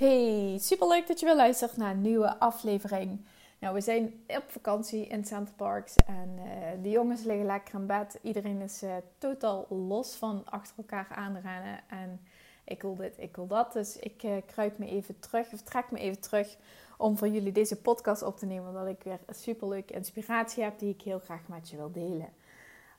Hey, 0.00 0.58
super 0.60 0.88
leuk 0.88 1.06
dat 1.06 1.20
je 1.20 1.26
weer 1.26 1.36
luistert 1.36 1.76
naar 1.76 1.90
een 1.90 2.00
nieuwe 2.00 2.38
aflevering. 2.38 3.24
Nou, 3.58 3.74
we 3.74 3.80
zijn 3.80 4.24
op 4.26 4.44
vakantie 4.46 5.06
in 5.06 5.24
Center 5.24 5.54
Parks 5.54 5.94
en 5.96 6.38
uh, 6.38 6.82
de 6.82 6.90
jongens 6.90 7.22
liggen 7.22 7.46
lekker 7.46 7.74
in 7.74 7.86
bed. 7.86 8.18
Iedereen 8.22 8.60
is 8.60 8.82
uh, 8.82 8.94
totaal 9.18 9.66
los 9.68 10.14
van 10.14 10.42
achter 10.44 10.74
elkaar 10.76 11.08
aanrennen 11.14 11.80
en 11.88 12.20
ik 12.64 12.82
wil 12.82 12.94
dit, 12.94 13.14
ik 13.18 13.36
wil 13.36 13.46
dat. 13.46 13.72
Dus 13.72 13.96
ik 13.96 14.22
uh, 14.22 14.36
kruip 14.46 14.78
me 14.78 14.86
even 14.86 15.18
terug, 15.18 15.52
of 15.52 15.62
trek 15.62 15.90
me 15.90 15.98
even 15.98 16.20
terug 16.20 16.56
om 16.96 17.18
voor 17.18 17.28
jullie 17.28 17.52
deze 17.52 17.80
podcast 17.80 18.22
op 18.22 18.38
te 18.38 18.46
nemen. 18.46 18.68
Omdat 18.68 18.86
ik 18.86 19.02
weer 19.02 19.18
een 19.26 19.34
super 19.34 19.68
leuke 19.68 19.92
inspiratie 19.92 20.62
heb 20.62 20.78
die 20.78 20.94
ik 20.94 21.02
heel 21.02 21.18
graag 21.18 21.48
met 21.48 21.70
je 21.70 21.76
wil 21.76 21.92
delen. 21.92 22.28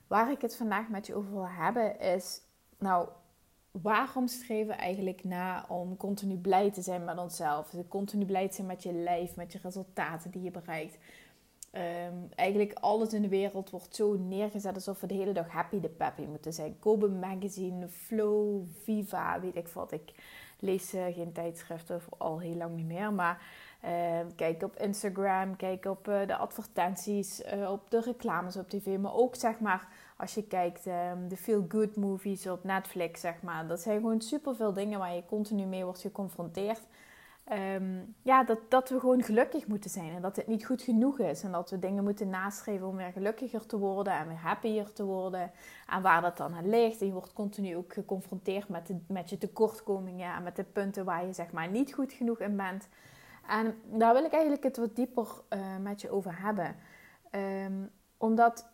Waar 0.08 0.32
ik 0.32 0.42
het 0.42 0.56
vandaag 0.56 0.90
met 0.90 1.08
je 1.08 1.16
over 1.16 1.32
wil 1.32 1.48
hebben 1.48 2.00
is, 2.00 2.42
nou, 2.78 3.08
waarom 3.72 4.28
streven 4.28 4.68
we 4.68 4.74
eigenlijk 4.74 5.24
na 5.24 5.66
om 5.68 5.98
continu 5.98 6.36
blij 6.36 6.72
te 6.72 6.82
zijn 6.82 7.04
met 7.04 7.18
onszelf? 7.18 7.70
Dus 7.70 7.88
continu 7.88 8.26
blij 8.26 8.48
te 8.48 8.56
zijn 8.56 8.68
met 8.68 8.84
je 8.84 8.94
lijf, 8.94 9.36
met 9.36 9.52
je 9.52 9.60
resultaten 9.64 10.32
die 10.32 10.42
je 10.42 10.52
bereikt. 10.52 10.98
Um, 11.74 12.30
eigenlijk 12.36 12.74
alles 12.74 13.14
in 13.14 13.22
de 13.22 13.28
wereld 13.28 13.70
wordt 13.70 13.96
zo 13.96 14.18
neergezet 14.18 14.76
alsof 14.76 15.02
we 15.02 15.08
de 15.08 15.14
hele 15.14 15.32
dag 15.32 15.48
happy 15.48 15.80
de 15.80 15.90
peppy 15.90 16.22
moeten 16.22 16.54
zijn. 16.54 16.80
Kobe 16.80 17.10
Magazine, 17.10 17.88
Flow, 17.88 18.64
Viva, 18.84 19.40
weet 19.40 19.56
ik 19.56 19.68
wat. 19.68 19.92
Ik 19.92 20.14
lees 20.60 20.94
uh, 20.94 21.06
geen 21.06 21.32
tijdschriften 21.32 22.02
al 22.18 22.40
heel 22.40 22.56
lang 22.56 22.76
niet 22.76 22.86
meer. 22.86 23.14
Maar 23.14 23.42
uh, 23.86 24.20
kijk 24.36 24.64
op 24.64 24.76
Instagram, 24.76 25.56
kijk 25.56 25.86
op 25.86 26.08
uh, 26.08 26.28
de 26.28 26.36
advertenties, 26.36 27.42
eh, 27.42 27.72
op 27.72 27.90
de 27.90 28.02
reclames 28.02 28.58
op 28.58 28.70
tv. 28.70 28.98
Maar 28.98 29.14
ook 29.14 29.36
zeg 29.36 29.60
maar 29.60 29.88
als 30.22 30.34
je 30.34 30.44
kijkt, 30.44 30.86
um, 30.86 31.28
de 31.28 31.38
feel 31.38 31.66
good 31.68 31.96
movies 31.96 32.48
op 32.48 32.64
Netflix, 32.64 33.22
zeg 33.22 33.42
maar. 33.42 33.68
Dat 33.68 33.82
zijn 33.82 34.00
gewoon 34.00 34.22
superveel 34.22 34.74
dingen 34.74 35.00
waar 35.00 35.16
je 35.16 35.26
continu 35.26 35.66
mee 35.66 35.84
wordt 35.84 36.02
geconfronteerd. 36.02 36.82
Um, 37.76 38.16
ja, 38.22 38.44
dat, 38.44 38.60
dat 38.70 38.90
we 38.90 39.00
gewoon 39.00 39.24
gelukkig 39.24 39.68
moeten 39.68 39.90
zijn 39.90 40.14
en 40.16 40.22
dat 40.22 40.36
het 40.36 40.48
niet 40.48 40.66
goed 40.66 40.82
genoeg 40.82 41.20
is. 41.20 41.44
En 41.44 41.52
dat 41.52 41.70
we 41.70 41.80
dingen 41.80 42.04
moeten 42.04 42.30
nastreven 42.30 42.88
om 42.88 42.96
weer 42.96 43.12
gelukkiger 43.12 43.66
te 43.66 43.78
worden 43.78 44.14
en 44.14 44.28
weer 44.28 44.38
happier 44.38 44.94
te 44.94 45.04
worden. 45.04 45.52
En 45.88 46.02
waar 46.02 46.22
dat 46.22 46.38
dan 46.38 46.54
aan 46.54 46.70
ligt. 46.70 47.02
En 47.02 47.08
je 47.08 47.14
wordt 47.14 47.34
continu 47.34 47.76
ook 47.76 47.94
geconfronteerd 47.94 48.70
met, 48.70 48.94
met 49.08 49.30
je 49.30 49.38
tekortkomingen 49.38 50.36
en 50.36 50.44
met 50.44 50.56
de 50.56 50.64
punten 50.64 51.06
waar 51.06 51.26
je 51.26 51.34
zeg 51.34 51.52
maar 51.52 51.70
niet 51.70 51.94
goed 51.94 52.14
genoeg 52.14 52.40
in 52.40 52.56
bent. 52.56 52.88
En 53.48 53.76
daar 53.84 54.14
wil 54.14 54.24
ik 54.24 54.32
eigenlijk 54.32 54.64
het 54.64 54.78
wat 54.78 54.96
dieper 54.96 55.28
uh, 55.50 55.78
met 55.82 56.02
je 56.02 56.12
over 56.12 56.42
hebben. 56.42 56.76
Um, 57.66 57.92
omdat 58.18 58.71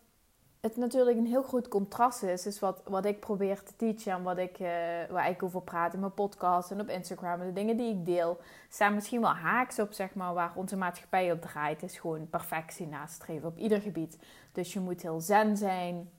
het 0.60 0.76
natuurlijk 0.76 1.18
een 1.18 1.26
heel 1.26 1.42
groot 1.42 1.68
contrast 1.68 2.22
is. 2.22 2.46
Is 2.46 2.58
wat, 2.58 2.82
wat 2.84 3.04
ik 3.04 3.20
probeer 3.20 3.62
te 3.62 3.76
teachen 3.76 4.12
en 4.12 4.22
wat 4.22 4.38
ik, 4.38 4.58
uh, 4.58 4.68
waar 5.10 5.30
ik 5.30 5.42
over 5.42 5.62
praat 5.62 5.94
in 5.94 6.00
mijn 6.00 6.14
podcast 6.14 6.70
en 6.70 6.80
op 6.80 6.88
Instagram. 6.88 7.40
En 7.40 7.46
de 7.46 7.52
dingen 7.52 7.76
die 7.76 7.90
ik 7.90 8.06
deel, 8.06 8.38
staan 8.68 8.94
misschien 8.94 9.20
wel 9.20 9.34
haaks 9.34 9.78
op 9.78 9.92
zeg 9.92 10.14
maar, 10.14 10.34
waar 10.34 10.52
onze 10.54 10.76
maatschappij 10.76 11.32
op 11.32 11.40
draait. 11.40 11.82
is 11.82 11.98
gewoon 11.98 12.28
perfectie 12.28 12.86
nastreven 12.86 13.48
op 13.48 13.58
ieder 13.58 13.80
gebied. 13.80 14.18
Dus 14.52 14.72
je 14.72 14.80
moet 14.80 15.02
heel 15.02 15.20
zen 15.20 15.56
zijn. 15.56 16.10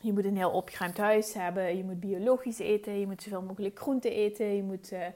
Je 0.00 0.12
moet 0.12 0.24
een 0.24 0.36
heel 0.36 0.50
opgeruimd 0.50 0.96
huis 0.96 1.34
hebben. 1.34 1.76
Je 1.76 1.84
moet 1.84 2.00
biologisch 2.00 2.58
eten. 2.58 3.00
Je 3.00 3.06
moet 3.06 3.22
zoveel 3.22 3.42
mogelijk 3.42 3.78
groente 3.78 4.10
eten. 4.10 4.46
Je 4.46 4.62
moet... 4.62 4.92
Uh, 4.92 5.06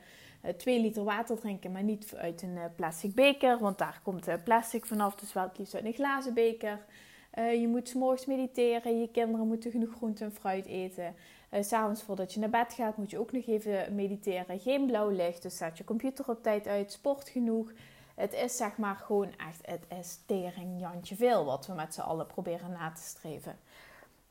twee 0.56 0.80
liter 0.80 1.04
water 1.04 1.38
drinken, 1.38 1.72
maar 1.72 1.82
niet 1.82 2.14
uit 2.16 2.42
een 2.42 2.59
plastic 2.76 3.14
beker, 3.14 3.59
want 3.59 3.78
daar 3.78 4.00
komt 4.03 4.44
plastic 4.44 4.86
vanaf. 4.86 5.14
Dus 5.14 5.32
wel 5.32 5.42
het 5.42 5.59
liefst 5.59 5.75
uit 5.75 5.84
een 5.84 5.92
glazen 5.92 6.34
beker. 6.34 6.78
Uh, 7.38 7.60
je 7.60 7.69
moet 7.69 7.88
s'morgens 7.88 8.26
mediteren. 8.26 9.00
Je 9.00 9.10
kinderen 9.10 9.47
moeten 9.47 9.70
genoeg 9.70 9.94
groente 9.94 10.24
en 10.24 10.32
fruit 10.32 10.66
eten. 10.66 11.14
Uh, 11.52 11.62
S'avonds 11.62 12.02
voordat 12.02 12.32
je 12.32 12.41
naar 12.41 12.50
bed 12.50 12.72
gaat 12.72 12.97
moet 12.97 13.10
je 13.10 13.19
ook 13.19 13.32
nog 13.32 13.47
even 13.47 13.94
mediteren. 13.94 14.60
Geen 14.60 14.86
blauw 14.86 15.08
licht, 15.08 15.42
dus 15.42 15.56
zet 15.56 15.78
je 15.78 15.84
computer 15.84 16.28
op 16.28 16.42
tijd 16.42 16.66
uit. 16.66 16.92
Sport 16.92 17.28
genoeg. 17.28 17.72
Het 18.14 18.32
is 18.32 18.56
zeg 18.56 18.76
maar 18.76 18.97
gewoon 18.97 19.28
echt, 19.36 19.66
het 19.66 19.98
is 20.00 20.19
tering 20.26 20.80
Jantje 20.80 21.16
veel 21.16 21.44
wat 21.44 21.66
we 21.66 21.72
met 21.72 21.94
z'n 21.94 22.00
allen 22.00 22.26
proberen 22.26 22.70
na 22.70 22.92
te 22.92 23.02
streven. 23.02 23.58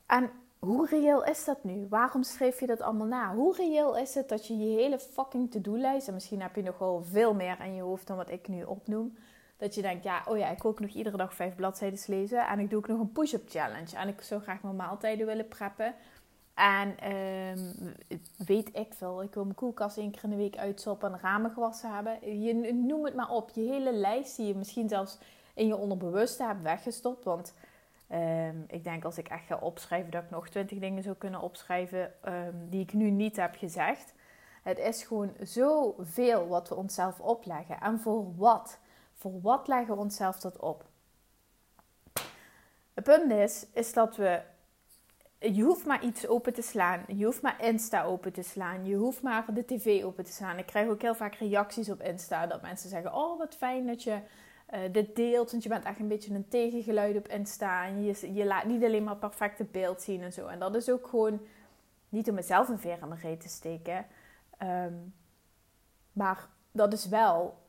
En 0.06 0.30
hoe 0.60 0.88
reëel 0.88 1.24
is 1.24 1.46
dat 1.46 1.64
nu? 1.64 1.88
Waarom 1.90 2.24
streef 2.24 2.60
je 2.60 2.66
dat 2.66 2.82
allemaal 2.82 3.08
na? 3.08 3.36
Hoe 3.36 3.56
reëel 3.56 3.98
is 3.98 4.16
het 4.16 4.30
dat 4.30 4.48
je 4.48 4.58
je 4.58 4.78
hele 4.78 5.00
fucking 5.00 5.52
to-do-lijst, 5.52 6.08
en 6.08 6.14
misschien 6.14 6.42
heb 6.42 6.56
je 6.56 6.64
nog 6.64 6.78
wel 6.78 7.04
veel 7.04 7.34
meer 7.34 7.60
in 7.60 7.76
je 7.76 7.82
hoofd 7.82 8.08
dan 8.08 8.18
wat 8.18 8.30
ik 8.30 8.48
nu 8.48 8.64
opnoem, 8.64 9.16
dat 9.58 9.76
je 9.76 9.82
denkt, 9.82 10.04
ja, 10.04 10.24
oh 10.28 10.38
ja, 10.38 10.50
ik 10.50 10.62
wil 10.62 10.72
ook 10.72 10.80
nog 10.80 10.90
iedere 10.90 11.18
dag 11.18 11.34
vijf 11.34 11.56
bladzijden 11.56 12.00
lezen. 12.08 12.48
En 12.48 12.60
ik 12.60 12.70
doe 12.70 12.80
ook 12.80 12.88
nog 12.88 13.00
een 13.00 13.12
push-up 13.12 13.50
challenge. 13.50 13.96
En 13.96 14.08
ik 14.08 14.22
zou 14.22 14.42
graag 14.42 14.62
mijn 14.62 14.76
maaltijden 14.76 15.26
willen 15.26 15.48
preppen. 15.48 15.96
En 16.54 17.14
um, 17.14 17.96
weet 18.46 18.70
ik 18.78 18.94
veel, 18.94 19.24
ik 19.24 19.34
wil 19.34 19.44
mijn 19.44 19.56
koelkast 19.56 19.98
één 19.98 20.12
keer 20.12 20.24
in 20.24 20.30
de 20.30 20.36
week 20.36 20.58
uitsoppen 20.58 21.14
en 21.14 21.20
ramen 21.20 21.52
gewassen 21.52 21.94
hebben. 21.94 22.42
Je, 22.42 22.74
noem 22.74 23.06
het 23.06 23.16
maar 23.16 23.30
op. 23.30 23.50
Je 23.50 23.62
hele 23.62 23.94
lijst 23.94 24.38
die 24.38 24.48
je 24.48 24.56
misschien 24.56 24.90
zelfs 24.90 25.18
in 25.54 25.68
je 25.68 25.76
onderbewuste 25.76 26.44
hebt 26.44 26.62
weggestopt. 26.62 27.24
Want 27.24 27.54
um, 28.12 28.66
ik 28.68 28.84
denk 28.84 29.06
als 29.06 29.18
ik 29.18 29.28
echt 29.28 29.46
ga 29.46 29.58
opschrijven 29.58 30.12
dat 30.12 30.24
ik 30.24 30.30
nog 30.30 30.50
twintig 30.50 30.80
dingen 30.80 31.04
zou 31.04 31.16
kunnen 31.16 31.42
opschrijven 31.42 32.14
um, 32.26 32.70
die 32.70 32.82
ik 32.82 32.94
nu 32.94 33.10
niet 33.10 33.36
heb 33.36 33.56
gezegd. 33.56 34.14
Het 34.64 34.80
is 34.80 35.04
gewoon 35.04 35.34
zoveel 35.42 36.48
wat 36.48 36.70
we 36.70 36.76
onszelf 36.76 37.20
opleggen. 37.20 37.80
En 37.80 38.00
voor 38.00 38.36
wat? 38.36 38.80
Voor 39.26 39.42
wat 39.42 39.68
leggen 39.68 39.96
we 39.96 40.02
onszelf 40.02 40.40
dat 40.40 40.60
op? 40.60 40.86
Het 42.94 43.04
punt 43.04 43.32
is, 43.32 43.66
is 43.74 43.94
dat 43.94 44.16
we. 44.16 44.42
Je 45.40 45.64
hoeft 45.64 45.86
maar 45.86 46.04
iets 46.04 46.28
open 46.28 46.54
te 46.54 46.62
slaan. 46.62 47.04
Je 47.08 47.26
hoeft 47.26 47.42
maar 47.42 47.64
Insta 47.64 48.04
open 48.04 48.34
te 48.34 48.42
slaan. 48.42 48.86
Je 48.86 48.96
hoeft 48.96 49.22
maar 49.22 49.54
de 49.54 49.66
tv 49.66 50.04
open 50.04 50.24
te 50.24 50.32
slaan. 50.32 50.58
Ik 50.58 50.66
krijg 50.66 50.90
ook 50.90 51.02
heel 51.02 51.16
vaak 51.16 51.36
reacties 51.36 51.90
op 51.90 52.02
Insta 52.02 52.48
dat 52.48 52.62
mensen 52.62 52.90
zeggen: 52.90 53.14
Oh, 53.14 53.38
wat 53.38 53.56
fijn 53.56 53.88
dat 53.88 54.04
je 54.04 54.20
uh, 54.74 54.80
dit 54.92 55.16
deelt. 55.16 55.52
Want 55.52 55.64
je 55.64 55.70
bent 55.70 55.86
echt 55.86 56.00
een 56.00 56.08
beetje 56.08 56.34
een 56.34 56.48
tegengeluid 56.48 57.18
op 57.18 57.28
Insta. 57.28 57.86
En 57.86 58.04
je, 58.04 58.34
je 58.34 58.46
laat 58.46 58.66
niet 58.66 58.84
alleen 58.84 59.04
maar 59.04 59.18
perfecte 59.18 59.64
beeld 59.64 60.02
zien 60.02 60.22
en 60.22 60.34
zo. 60.34 60.48
En 60.48 60.60
dat 60.60 60.76
is 60.76 60.90
ook 60.90 61.08
gewoon 61.08 61.42
niet 62.10 62.30
om 62.30 62.36
mezelf 62.36 62.68
een 62.68 62.80
veer 62.80 62.98
aan 63.02 63.10
de 63.10 63.16
reet 63.16 63.42
te 63.42 63.50
steken. 63.50 64.06
Um, 64.64 65.14
maar 66.12 66.48
dat 66.72 66.94
is 66.94 67.08
wel 67.08 67.64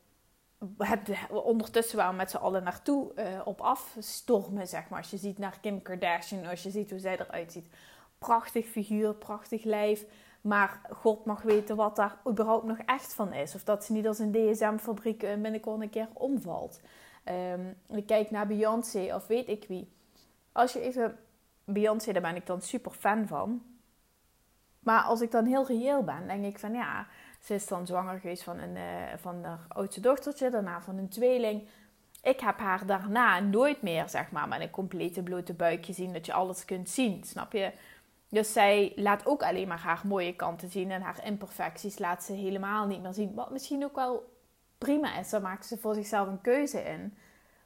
ondertussen 1.29 1.97
wel 1.97 2.13
met 2.13 2.31
z'n 2.31 2.37
allen 2.37 2.63
naartoe 2.63 3.13
uh, 3.17 3.41
op 3.45 3.61
afstormen, 3.61 4.69
zeg 4.69 4.89
maar. 4.89 4.99
Als 4.99 5.11
je 5.11 5.17
ziet 5.17 5.39
naar 5.39 5.59
Kim 5.61 5.83
Kardashian, 5.83 6.47
als 6.47 6.63
je 6.63 6.71
ziet 6.71 6.91
hoe 6.91 6.99
zij 6.99 7.19
eruit 7.19 7.53
ziet. 7.53 7.67
Prachtig 8.19 8.67
figuur, 8.67 9.15
prachtig 9.15 9.65
lijf. 9.65 10.05
Maar 10.41 10.81
God 10.91 11.25
mag 11.25 11.43
weten 11.43 11.77
wat 11.77 11.97
daar 11.97 12.19
überhaupt 12.29 12.67
nog 12.67 12.79
echt 12.79 13.15
van 13.15 13.33
is. 13.33 13.55
Of 13.55 13.65
dat 13.65 13.85
ze 13.85 13.93
niet 13.93 14.07
als 14.07 14.19
een 14.19 14.33
DSM-fabriek 14.33 15.23
uh, 15.23 15.35
binnenkort 15.35 15.81
een 15.81 15.91
keer 15.91 16.09
omvalt. 16.13 16.81
Um, 17.53 17.77
ik 17.97 18.07
kijk 18.07 18.31
naar 18.31 18.47
Beyoncé 18.47 19.15
of 19.15 19.27
weet 19.27 19.49
ik 19.49 19.65
wie. 19.69 19.93
Als 20.53 20.73
je 20.73 20.81
even... 20.81 21.19
Beyoncé, 21.65 22.13
daar 22.13 22.23
ben 22.23 22.37
ik 22.37 22.47
dan 22.47 22.61
super 22.61 22.93
fan 22.93 23.27
van. 23.27 23.63
Maar 24.79 25.03
als 25.03 25.21
ik 25.21 25.31
dan 25.31 25.45
heel 25.45 25.67
reëel 25.67 26.03
ben, 26.03 26.27
denk 26.27 26.45
ik 26.45 26.59
van 26.59 26.73
ja 26.73 27.07
ze 27.47 27.55
is 27.55 27.67
dan 27.67 27.87
zwanger 27.87 28.21
geweest 28.21 28.43
van, 28.43 28.59
een, 28.59 28.77
uh, 28.77 28.83
van 29.17 29.45
haar 29.45 29.65
oudste 29.69 30.01
dochtertje, 30.01 30.51
daarna 30.51 30.81
van 30.81 30.99
een 30.99 31.09
tweeling. 31.09 31.69
Ik 32.23 32.41
heb 32.41 32.59
haar 32.59 32.87
daarna 32.87 33.41
nooit 33.41 33.83
meer, 33.83 34.09
zeg 34.09 34.31
maar, 34.31 34.49
met 34.49 34.61
een 34.61 34.71
complete 34.71 35.23
blote 35.23 35.55
buik 35.55 35.87
gezien, 35.87 36.13
dat 36.13 36.27
je 36.27 36.33
alles 36.33 36.65
kunt 36.65 36.91
zien, 36.91 37.25
snap 37.25 37.53
je? 37.53 37.73
Dus 38.29 38.53
zij 38.53 38.93
laat 38.97 39.27
ook 39.27 39.43
alleen 39.43 39.69
maar 39.69 39.79
haar 39.79 40.01
mooie 40.05 40.37
kanten 40.37 40.71
zien 40.71 40.91
en 40.91 41.03
haar 41.03 41.25
imperfecties 41.25 41.99
laat 41.99 42.25
ze 42.25 42.33
helemaal 42.33 42.87
niet 42.87 43.03
meer 43.03 43.13
zien. 43.13 43.35
Wat 43.35 43.51
misschien 43.51 43.85
ook 43.85 43.95
wel 43.95 44.33
prima 44.79 45.19
is, 45.19 45.31
daar 45.31 45.41
maakt 45.41 45.67
ze 45.67 45.79
voor 45.79 45.95
zichzelf 45.95 46.29
een 46.29 46.41
keuze 46.41 46.83
in. 46.83 47.17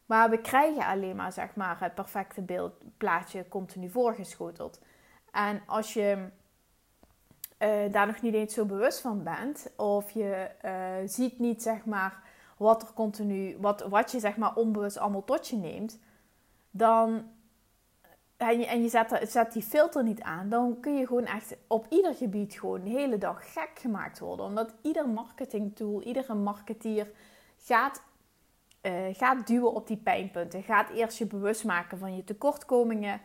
Maar 0.07 0.31
we 0.31 0.41
krijgen 0.41 0.87
alleen 0.87 1.17
maar, 1.17 1.33
zeg 1.33 1.55
maar, 1.55 1.81
het 1.81 1.95
perfecte 1.95 2.43
beeld, 2.43 2.73
plaatje 2.97 3.49
continu 3.49 3.91
voorgeschoteld. 3.91 4.81
En 5.31 5.63
als 5.67 5.93
je 5.93 6.29
uh, 7.63 7.93
daar 7.93 8.07
nog 8.07 8.23
niet 8.23 8.35
eens 8.35 8.55
zo 8.55 8.65
bewust 8.65 9.01
van 9.01 9.23
bent. 9.23 9.71
Of 9.77 10.11
je 10.11 10.51
uh, 10.65 11.09
ziet 11.09 11.39
niet, 11.39 11.63
zeg 11.63 11.85
maar, 11.85 12.23
wat 12.57 12.83
er 12.83 12.93
continu, 12.95 13.57
wat, 13.59 13.83
wat 13.83 14.11
je 14.11 14.21
zeg 14.21 14.37
maar 14.37 14.55
onbewust 14.55 14.99
allemaal 14.99 15.25
tot 15.25 15.49
je 15.49 15.57
neemt. 15.57 15.99
Dan, 16.71 17.31
en 18.37 18.59
je, 18.59 18.67
en 18.67 18.83
je 18.83 18.89
zet, 18.89 19.21
zet 19.31 19.53
die 19.53 19.63
filter 19.63 20.03
niet 20.03 20.21
aan, 20.21 20.49
dan 20.49 20.81
kun 20.81 20.97
je 20.97 21.07
gewoon 21.07 21.27
echt 21.27 21.57
op 21.67 21.87
ieder 21.89 22.15
gebied 22.15 22.55
gewoon 22.55 22.85
de 22.85 22.91
hele 22.91 23.19
dag 23.19 23.53
gek 23.53 23.71
gemaakt 23.75 24.19
worden. 24.19 24.47
Omdat 24.47 24.75
ieder 24.83 25.09
marketingtool, 25.09 26.03
iedere 26.03 26.35
marketeer 26.35 27.11
gaat, 27.59 28.03
gaat 29.13 29.47
duwen 29.47 29.73
op 29.73 29.87
die 29.87 29.97
pijnpunten. 29.97 30.63
Gaat 30.63 30.91
eerst 30.91 31.19
je 31.19 31.27
bewust 31.27 31.65
maken 31.65 31.99
van 31.99 32.17
je 32.17 32.25
tekortkomingen. 32.25 33.21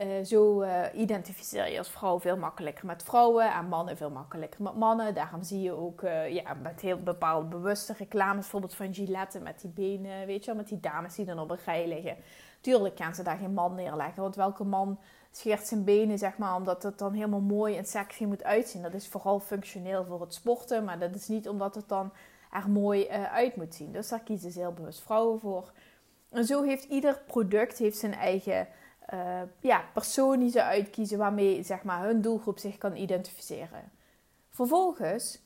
Uh, 0.00 0.24
zo 0.24 0.62
uh, 0.62 0.84
identificeer 0.94 1.70
je 1.70 1.78
als 1.78 1.90
vrouw 1.90 2.20
veel 2.20 2.36
makkelijker 2.36 2.86
met 2.86 3.02
vrouwen 3.02 3.52
en 3.52 3.68
mannen 3.68 3.96
veel 3.96 4.10
makkelijker 4.10 4.62
met 4.62 4.74
mannen. 4.74 5.14
Daarom 5.14 5.42
zie 5.42 5.60
je 5.60 5.72
ook 5.72 6.02
uh, 6.02 6.28
ja, 6.28 6.54
met 6.54 6.80
heel 6.80 7.02
bepaalde 7.02 7.48
bewuste 7.48 7.92
reclames, 7.92 8.40
bijvoorbeeld 8.40 8.74
van 8.74 8.94
Gillette 8.94 9.40
met 9.40 9.60
die 9.60 9.70
benen, 9.70 10.26
weet 10.26 10.44
je 10.44 10.46
wel, 10.46 10.60
met 10.60 10.68
die 10.68 10.80
dames 10.80 11.14
die 11.14 11.24
dan 11.24 11.38
op 11.38 11.50
een 11.50 11.58
rij 11.64 11.88
liggen. 11.88 12.16
Tuurlijk 12.60 12.96
gaan 12.96 13.14
ze 13.14 13.22
daar 13.22 13.36
geen 13.36 13.54
man 13.54 13.74
neerleggen, 13.74 14.22
want 14.22 14.36
welke 14.36 14.64
man 14.64 14.98
scheert 15.30 15.66
zijn 15.66 15.84
benen, 15.84 16.18
zeg 16.18 16.38
maar, 16.38 16.54
omdat 16.54 16.82
het 16.82 16.98
dan 16.98 17.12
helemaal 17.12 17.40
mooi 17.40 17.76
en 17.76 17.84
sexy 17.84 18.24
moet 18.24 18.44
uitzien. 18.44 18.82
Dat 18.82 18.94
is 18.94 19.08
vooral 19.08 19.40
functioneel 19.40 20.04
voor 20.04 20.20
het 20.20 20.34
sporten, 20.34 20.84
maar 20.84 20.98
dat 20.98 21.14
is 21.14 21.28
niet 21.28 21.48
omdat 21.48 21.74
het 21.74 21.88
dan 21.88 22.12
er 22.50 22.70
mooi 22.70 23.08
uit 23.08 23.56
moet 23.56 23.74
zien. 23.74 23.92
Dus 23.92 24.08
daar 24.08 24.20
kiezen 24.20 24.50
ze 24.50 24.58
heel 24.58 24.72
bewust 24.72 25.00
vrouwen 25.00 25.40
voor. 25.40 25.72
En 26.30 26.44
zo 26.44 26.62
heeft 26.62 26.84
ieder 26.84 27.22
product 27.26 27.78
heeft 27.78 27.98
zijn 27.98 28.14
eigen 28.14 28.68
uh, 29.14 29.40
ja, 29.60 29.84
persoon 29.92 30.38
die 30.38 30.50
ze 30.50 30.62
uitkiezen 30.62 31.18
waarmee 31.18 31.62
zeg 31.62 31.82
maar, 31.82 32.04
hun 32.04 32.20
doelgroep 32.20 32.58
zich 32.58 32.78
kan 32.78 32.96
identificeren. 32.96 33.90
Vervolgens 34.48 35.42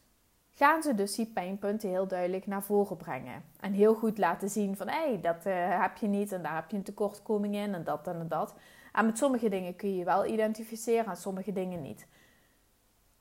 gaan 0.51 0.83
ze 0.83 0.95
dus 0.95 1.15
die 1.15 1.27
pijnpunten 1.27 1.89
heel 1.89 2.07
duidelijk 2.07 2.47
naar 2.47 2.63
voren 2.63 2.97
brengen. 2.97 3.45
En 3.61 3.73
heel 3.73 3.95
goed 3.95 4.19
laten 4.19 4.51
zien 4.51 4.77
van 4.77 4.89
hé, 4.89 5.09
hey, 5.09 5.21
dat 5.21 5.47
uh, 5.47 5.81
heb 5.81 5.97
je 5.97 6.07
niet 6.07 6.33
en 6.33 6.43
daar 6.43 6.55
heb 6.55 6.71
je 6.71 6.77
een 6.77 6.83
tekortkoming 6.83 7.55
in 7.55 7.75
en 7.75 7.85
dat 7.85 8.07
en 8.07 8.29
dat. 8.29 8.55
En 8.93 9.07
met 9.07 9.19
sommige 9.19 9.49
dingen 9.49 9.77
kun 9.77 9.97
je 9.97 10.05
wel 10.05 10.27
identificeren 10.27 11.07
en 11.07 11.17
sommige 11.17 11.53
dingen 11.53 11.83
niet. 11.83 12.07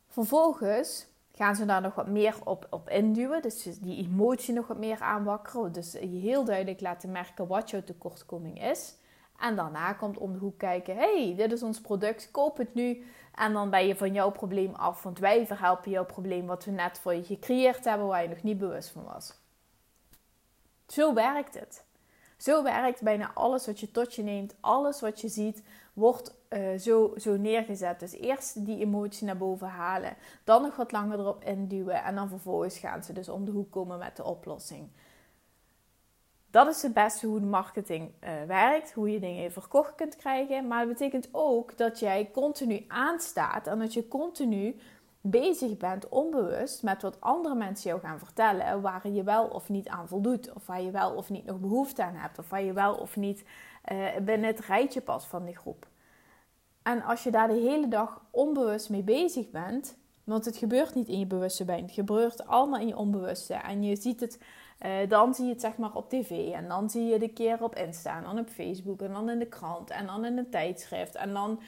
Vervolgens 0.08 1.08
gaan 1.32 1.56
ze 1.56 1.66
daar 1.66 1.82
nog 1.82 1.96
wat 1.96 2.08
meer 2.08 2.36
op, 2.44 2.68
op 2.70 2.90
induwen. 2.90 3.42
Dus 3.42 3.64
die 3.64 4.06
emotie 4.06 4.54
nog 4.54 4.68
wat 4.68 4.78
meer 4.78 5.00
aanwakkeren. 5.00 5.72
Dus 5.72 5.92
je 5.92 6.08
heel 6.08 6.44
duidelijk 6.46 6.82
laten 6.82 7.12
merken 7.12 7.48
wat 7.48 7.70
jouw 7.70 7.84
tekortkoming 7.84 8.64
is. 8.64 8.96
En 9.44 9.56
daarna 9.56 9.94
komt 9.94 10.18
om 10.18 10.34
de 10.34 10.40
hoek 10.40 10.58
kijken: 10.58 10.96
hey, 10.96 11.34
dit 11.38 11.52
is 11.52 11.64
ons 11.64 11.82
product, 11.82 12.32
koop 12.32 12.58
het 12.58 12.74
nu. 12.74 13.06
En 13.36 13.54
dan 13.54 13.70
ben 13.70 13.88
je 13.88 13.96
van 13.96 14.14
jouw 14.14 14.32
probleem 14.32 14.74
af, 14.74 15.04
want 15.04 15.20
wij 15.20 15.48
verhelpen 15.48 15.92
jouw 15.92 16.06
probleem 16.06 16.46
wat 16.46 16.66
we 16.66 16.72
net 16.72 17.00
voor 17.00 17.14
je 17.14 17.24
gecreëerd 17.24 17.86
hebben, 17.86 18.08
waar 18.08 18.22
je 18.22 18.30
nog 18.30 18.44
niet 18.44 18.58
bewust 18.58 18.90
van 18.90 19.04
was. 19.04 19.34
Zo 20.88 21.14
werkt 21.14 21.60
het. 21.60 21.86
Zo 22.38 22.64
werkt 22.64 23.02
bijna 23.02 23.32
alles 23.34 23.66
wat 23.66 23.80
je 23.80 23.92
tot 23.92 24.14
je 24.14 24.24
neemt, 24.24 24.56
alles 24.60 25.02
wat 25.02 25.22
je 25.22 25.28
ziet, 25.28 25.64
wordt 25.94 26.36
uh, 26.50 26.80
zo, 26.80 27.14
zo 27.18 27.38
neergezet. 27.38 28.00
Dus 28.00 28.12
eerst 28.12 28.66
die 28.66 28.80
emotie 28.80 29.26
naar 29.26 29.38
boven 29.38 29.68
halen, 29.68 30.16
dan 30.44 30.62
nog 30.62 30.76
wat 30.76 30.92
langer 30.92 31.20
erop 31.20 31.44
induwen 31.44 32.04
en 32.04 32.16
dan 32.16 32.30
vervolgens 32.30 32.78
gaan 32.78 33.04
ze 33.04 33.14
dus 33.14 33.30
om 33.30 33.46
de 33.46 33.52
hoek 33.52 33.72
komen 33.72 33.98
met 33.98 34.16
de 34.16 34.24
oplossing. 34.24 34.90
Dat 36.54 36.68
is 36.68 36.82
het 36.82 36.94
beste 36.94 37.28
hoe 37.28 37.40
de 37.40 37.46
marketing 37.46 38.12
uh, 38.24 38.30
werkt, 38.48 38.92
hoe 38.92 39.12
je 39.12 39.20
dingen 39.20 39.52
verkocht 39.52 39.96
kunt 39.96 40.16
krijgen. 40.16 40.68
Maar 40.68 40.80
het 40.80 40.88
betekent 40.88 41.30
ook 41.32 41.78
dat 41.78 42.00
jij 42.00 42.30
continu 42.34 42.86
aanstaat 42.88 43.68
en 43.68 43.80
dat 43.80 43.94
je 43.94 44.08
continu 44.08 44.76
bezig 45.22 45.78
bent, 45.78 46.10
onbewust, 46.10 46.84
met 46.84 47.02
wat 47.02 47.22
andere 47.22 47.56
mensen 47.56 47.90
jou 47.90 48.02
gaan 48.02 48.20
vertellen, 48.20 48.82
waar 48.82 49.08
je 49.08 49.24
wel 49.24 49.46
of 49.46 49.70
niet 49.70 49.88
aan 49.88 50.08
voldoet, 50.08 50.54
of 50.54 50.66
waar 50.66 50.82
je 50.82 50.92
wel 50.92 51.12
of 51.12 51.30
niet 51.30 51.46
nog 51.46 51.60
behoefte 51.60 52.04
aan 52.04 52.16
hebt, 52.16 52.40
of 52.40 52.50
waar 52.50 52.64
je 52.64 52.74
wel 52.74 52.96
of 52.96 53.16
niet 53.16 53.44
uh, 53.92 54.16
binnen 54.22 54.48
het 54.50 54.60
rijtje 54.60 55.02
past 55.02 55.28
van 55.28 55.46
die 55.46 55.58
groep. 55.58 55.88
En 56.84 57.04
als 57.04 57.24
je 57.24 57.32
daar 57.32 57.48
de 57.48 57.54
hele 57.60 57.88
dag 57.88 58.22
onbewust 58.32 58.90
mee 58.90 59.04
bezig 59.04 59.50
bent, 59.50 59.98
want 60.24 60.46
het 60.46 60.58
gebeurt 60.58 60.96
niet 60.96 61.08
in 61.08 61.20
je 61.20 61.26
bewuste 61.26 61.66
brein, 61.66 61.84
het 61.84 61.94
gebeurt 61.94 62.48
allemaal 62.48 62.80
in 62.80 62.88
je 62.88 62.98
onbewuste 62.98 63.54
en 63.54 63.84
je 63.84 63.96
ziet 63.96 64.20
het 64.20 64.40
uh, 64.86 65.10
dan 65.10 65.34
zie 65.34 65.46
je 65.46 65.52
het 65.52 65.62
zeg 65.62 65.78
maar 65.78 65.94
op 65.94 66.10
tv 66.10 66.52
en 66.52 66.68
dan 66.68 66.90
zie 66.90 67.06
je 67.06 67.20
de 67.20 67.30
keer 67.30 67.64
op 67.64 67.76
Insta 67.76 68.18
en 68.18 68.24
dan 68.24 68.40
op 68.40 68.50
Facebook 68.50 69.02
en 69.02 69.14
dan 69.14 69.30
in 69.30 69.40
de 69.40 69.48
krant 69.48 69.90
en 69.90 70.06
dan 70.06 70.26
in 70.26 70.38
een 70.38 70.50
tijdschrift 70.50 71.16
en 71.16 71.34
dan 71.34 71.60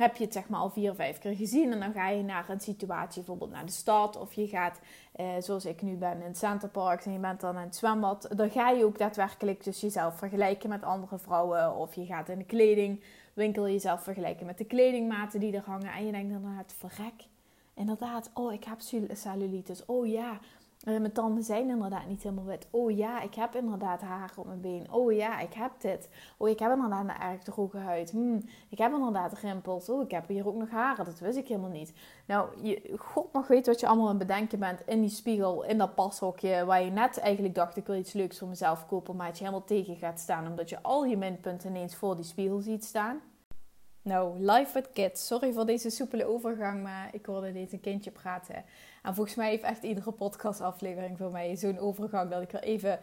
heb 0.00 0.16
je 0.16 0.24
het 0.24 0.32
zeg 0.32 0.48
maar 0.48 0.60
al 0.60 0.70
vier, 0.70 0.94
vijf 0.94 1.18
keer 1.18 1.34
gezien 1.34 1.72
en 1.72 1.80
dan 1.80 1.92
ga 1.92 2.08
je 2.08 2.22
naar 2.22 2.48
een 2.48 2.60
situatie, 2.60 3.22
bijvoorbeeld 3.22 3.50
naar 3.50 3.66
de 3.66 3.72
stad 3.72 4.16
of 4.16 4.32
je 4.32 4.46
gaat, 4.46 4.80
uh, 5.16 5.26
zoals 5.38 5.64
ik 5.64 5.82
nu 5.82 5.96
ben 5.96 6.22
in 6.22 6.34
het 6.40 6.72
Park 6.72 7.04
en 7.04 7.12
je 7.12 7.18
bent 7.18 7.40
dan 7.40 7.56
in 7.56 7.62
het 7.62 7.76
zwembad, 7.76 8.28
dan 8.36 8.50
ga 8.50 8.70
je 8.70 8.84
ook 8.84 8.98
daadwerkelijk 8.98 9.64
dus 9.64 9.80
jezelf 9.80 10.18
vergelijken 10.18 10.68
met 10.68 10.82
andere 10.82 11.18
vrouwen 11.18 11.76
of 11.76 11.94
je 11.94 12.06
gaat 12.06 12.28
in 12.28 12.38
de 12.38 12.44
kledingwinkel 12.44 13.68
jezelf 13.68 14.02
vergelijken 14.02 14.46
met 14.46 14.58
de 14.58 14.64
kledingmaten 14.64 15.40
die 15.40 15.56
er 15.56 15.64
hangen 15.66 15.92
en 15.92 16.06
je 16.06 16.12
denkt 16.12 16.32
inderdaad, 16.32 16.74
verrek, 16.78 17.24
inderdaad, 17.74 18.30
oh 18.34 18.52
ik 18.52 18.64
heb 18.64 18.80
cellulitis, 19.12 19.84
oh 19.86 20.06
ja, 20.06 20.38
uh, 20.88 20.98
mijn 20.98 21.12
tanden 21.12 21.44
zijn 21.44 21.68
inderdaad 21.68 22.06
niet 22.06 22.22
helemaal 22.22 22.44
wit. 22.44 22.66
Oh 22.70 22.96
ja, 22.96 23.20
ik 23.20 23.34
heb 23.34 23.54
inderdaad 23.54 24.00
haren 24.00 24.38
op 24.38 24.46
mijn 24.46 24.60
been. 24.60 24.92
Oh 24.92 25.12
ja, 25.12 25.40
ik 25.40 25.52
heb 25.52 25.70
dit. 25.78 26.08
Oh, 26.36 26.48
ik 26.48 26.58
heb 26.58 26.72
inderdaad 26.72 27.04
een 27.04 27.20
erg 27.20 27.42
droge 27.42 27.78
huid. 27.78 28.10
Hmm, 28.10 28.42
ik 28.68 28.78
heb 28.78 28.92
inderdaad 28.92 29.38
rimpels. 29.38 29.88
Oh, 29.88 30.02
ik 30.02 30.10
heb 30.10 30.28
hier 30.28 30.46
ook 30.46 30.54
nog 30.54 30.70
haren. 30.70 31.04
Dat 31.04 31.18
wist 31.18 31.38
ik 31.38 31.48
helemaal 31.48 31.70
niet. 31.70 31.92
Nou, 32.26 32.48
je, 32.62 32.92
God 32.98 33.32
nog 33.32 33.46
weet 33.46 33.66
wat 33.66 33.80
je 33.80 33.86
allemaal 33.86 34.08
aan 34.08 34.18
het 34.18 34.26
bedenken 34.26 34.58
bent 34.58 34.82
in 34.86 35.00
die 35.00 35.10
spiegel, 35.10 35.64
in 35.64 35.78
dat 35.78 35.94
pashokje, 35.94 36.64
waar 36.64 36.82
je 36.82 36.90
net 36.90 37.18
eigenlijk 37.18 37.54
dacht, 37.54 37.76
ik 37.76 37.86
wil 37.86 37.96
iets 37.96 38.12
leuks 38.12 38.38
voor 38.38 38.48
mezelf 38.48 38.86
kopen, 38.86 39.16
maar 39.16 39.26
het 39.26 39.38
je 39.38 39.44
helemaal 39.44 39.66
tegen 39.66 39.96
gaat 39.96 40.20
staan, 40.20 40.46
omdat 40.46 40.68
je 40.68 40.82
al 40.82 41.04
je 41.04 41.16
minpunten 41.16 41.70
ineens 41.70 41.94
voor 41.94 42.16
die 42.16 42.24
spiegel 42.24 42.60
ziet 42.60 42.84
staan. 42.84 43.20
Nou, 44.02 44.44
Life 44.44 44.72
with 44.72 44.92
Kids. 44.92 45.26
Sorry 45.26 45.52
voor 45.52 45.66
deze 45.66 45.90
soepele 45.90 46.24
overgang, 46.24 46.82
maar 46.82 47.08
ik 47.12 47.26
hoorde 47.26 47.58
een 47.70 47.80
kindje 47.80 48.10
praten. 48.10 48.64
En 49.02 49.14
volgens 49.14 49.36
mij 49.36 49.50
heeft 49.50 49.62
echt 49.62 49.82
iedere 49.82 50.12
podcastaflevering 50.12 51.18
voor 51.18 51.30
mij 51.30 51.56
zo'n 51.56 51.78
overgang 51.78 52.30
dat 52.30 52.42
ik 52.42 52.52
er 52.52 52.62
even, 52.62 52.98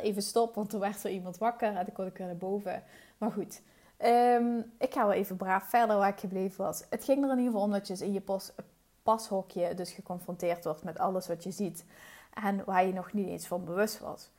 even 0.00 0.22
stop, 0.22 0.54
want 0.54 0.72
er 0.72 0.80
werd 0.80 1.04
er 1.04 1.10
iemand 1.10 1.38
wakker 1.38 1.68
en 1.68 1.74
dan 1.74 1.92
kon 1.92 2.06
ik 2.06 2.16
weer 2.16 2.26
naar 2.26 2.36
boven. 2.36 2.82
Maar 3.18 3.32
goed, 3.32 3.62
ehm, 3.96 4.58
ik 4.78 4.92
ga 4.92 5.06
wel 5.06 5.12
even 5.12 5.36
braaf 5.36 5.68
verder 5.68 5.96
waar 5.96 6.08
ik 6.08 6.20
gebleven 6.20 6.64
was. 6.64 6.84
Het 6.90 7.04
ging 7.04 7.24
er 7.24 7.30
in 7.30 7.38
ieder 7.38 7.52
geval 7.52 7.66
om 7.66 7.72
dat 7.72 7.86
je 7.86 8.04
in 8.04 8.12
je 8.12 8.20
pas, 8.20 8.52
pashokje 9.02 9.74
dus 9.74 9.92
geconfronteerd 9.92 10.64
wordt 10.64 10.84
met 10.84 10.98
alles 10.98 11.28
wat 11.28 11.44
je 11.44 11.50
ziet 11.50 11.84
en 12.34 12.64
waar 12.64 12.86
je 12.86 12.92
nog 12.92 13.12
niet 13.12 13.28
eens 13.28 13.46
van 13.46 13.64
bewust 13.64 13.98
was. 13.98 14.30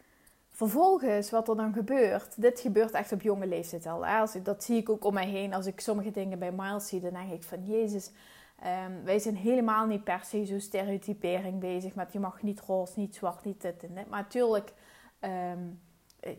Vervolgens, 0.51 1.29
wat 1.29 1.47
er 1.47 1.55
dan 1.55 1.73
gebeurt, 1.73 2.41
dit 2.41 2.59
gebeurt 2.59 2.91
echt 2.91 3.11
op 3.11 3.21
jonge 3.21 3.47
leeftijd 3.47 3.85
al. 3.85 4.25
Ik, 4.33 4.45
dat 4.45 4.63
zie 4.63 4.77
ik 4.77 4.89
ook 4.89 5.05
om 5.05 5.13
mij 5.13 5.27
heen. 5.27 5.53
Als 5.53 5.65
ik 5.65 5.79
sommige 5.79 6.11
dingen 6.11 6.39
bij 6.39 6.51
Miles 6.51 6.87
zie, 6.87 7.01
dan 7.01 7.13
denk 7.13 7.31
ik 7.31 7.43
van 7.43 7.65
Jezus, 7.65 8.11
um, 8.65 9.03
wij 9.03 9.19
zijn 9.19 9.35
helemaal 9.35 9.85
niet 9.85 10.03
per 10.03 10.23
se 10.23 10.45
zo 10.45 10.59
stereotypering 10.59 11.59
bezig 11.59 11.95
met 11.95 12.13
je 12.13 12.19
mag 12.19 12.41
niet 12.41 12.61
roze, 12.61 12.99
niet 12.99 13.15
zwart, 13.15 13.45
niet 13.45 13.61
dit 13.61 13.83
en 13.83 13.95
dit. 13.95 14.09
Maar 14.09 14.21
natuurlijk, 14.21 14.73
um, 15.21 15.81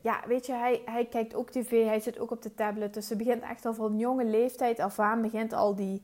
ja, 0.03 0.21
weet 0.27 0.47
je, 0.47 0.53
hij, 0.53 0.83
hij 0.85 1.07
kijkt 1.07 1.35
ook 1.35 1.51
tv, 1.51 1.85
hij 1.85 2.01
zit 2.01 2.19
ook 2.19 2.31
op 2.31 2.43
de 2.43 2.55
tablet. 2.55 2.95
Dus 2.95 3.07
ze 3.07 3.17
begint 3.17 3.43
echt 3.43 3.65
al 3.65 3.75
van 3.75 3.99
jonge 3.99 4.25
leeftijd 4.25 4.81
af 4.81 4.99
aan, 4.99 5.23
begint 5.23 5.53
al 5.53 5.75
die 5.75 6.03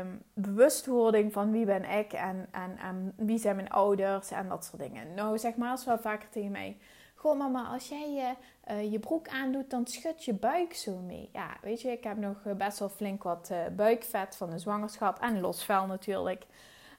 um, 0.00 0.22
bewustwording 0.34 1.32
van 1.32 1.50
wie 1.50 1.64
ben 1.64 1.84
ik 1.84 2.12
en, 2.12 2.48
en, 2.50 2.76
en 2.78 3.12
wie 3.16 3.38
zijn 3.38 3.56
mijn 3.56 3.70
ouders 3.70 4.30
en 4.30 4.48
dat 4.48 4.64
soort 4.64 4.82
dingen. 4.82 5.14
Nou, 5.14 5.38
zeg 5.38 5.56
maar, 5.56 5.70
als 5.70 5.84
wel 5.84 5.98
vaker 5.98 6.28
tegen 6.28 6.50
mij 6.50 6.76
Goh, 7.24 7.38
mama, 7.38 7.64
als 7.64 7.88
jij 7.88 8.12
je, 8.12 8.34
uh, 8.72 8.92
je 8.92 8.98
broek 8.98 9.28
aandoet, 9.28 9.70
dan 9.70 9.86
schud 9.86 10.24
je 10.24 10.34
buik 10.34 10.74
zo 10.74 10.96
mee. 10.96 11.30
Ja, 11.32 11.56
weet 11.62 11.80
je, 11.80 11.90
ik 11.90 12.04
heb 12.04 12.16
nog 12.16 12.44
eh, 12.44 12.54
best 12.54 12.78
wel 12.78 12.88
flink 12.88 13.22
wat 13.22 13.48
uh, 13.52 13.58
buikvet 13.76 14.36
van 14.36 14.50
de 14.50 14.58
zwangerschap 14.58 15.20
en 15.20 15.40
los 15.40 15.66
natuurlijk. 15.66 16.46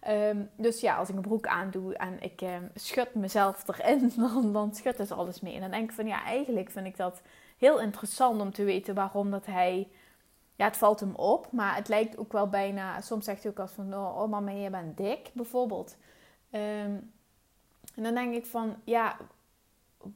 Um, 0.07 0.49
dus 0.55 0.81
ja, 0.81 0.97
als 0.97 1.09
ik 1.09 1.15
een 1.15 1.21
broek 1.21 1.47
aandoe 1.47 1.95
en 1.95 2.21
ik 2.21 2.41
uh, 2.41 2.55
schud 2.75 3.15
mezelf 3.15 3.67
erin, 3.67 4.11
dan, 4.17 4.53
dan 4.53 4.75
schudt 4.75 4.97
dus 4.97 5.11
alles 5.11 5.41
mee. 5.41 5.53
En 5.53 5.61
dan 5.61 5.71
denk 5.71 5.89
ik 5.89 5.95
van 5.95 6.07
ja, 6.07 6.23
eigenlijk 6.23 6.71
vind 6.71 6.85
ik 6.85 6.97
dat 6.97 7.21
heel 7.57 7.79
interessant 7.79 8.41
om 8.41 8.51
te 8.51 8.63
weten 8.63 8.95
waarom 8.95 9.31
dat 9.31 9.45
hij. 9.45 9.87
Ja, 10.55 10.65
het 10.65 10.77
valt 10.77 10.99
hem 10.99 11.15
op, 11.15 11.51
maar 11.51 11.75
het 11.75 11.87
lijkt 11.87 12.17
ook 12.17 12.31
wel 12.31 12.49
bijna. 12.49 13.01
Soms 13.01 13.25
zegt 13.25 13.43
hij 13.43 13.51
ook 13.51 13.59
als 13.59 13.71
van: 13.71 13.93
Oh, 13.93 14.21
oh 14.21 14.29
mama, 14.29 14.51
je 14.51 14.69
bent 14.69 14.97
dik, 14.97 15.29
bijvoorbeeld. 15.33 15.97
Um, 16.51 17.13
en 17.95 18.03
dan 18.03 18.13
denk 18.13 18.35
ik 18.35 18.45
van: 18.45 18.75
Ja, 18.83 19.17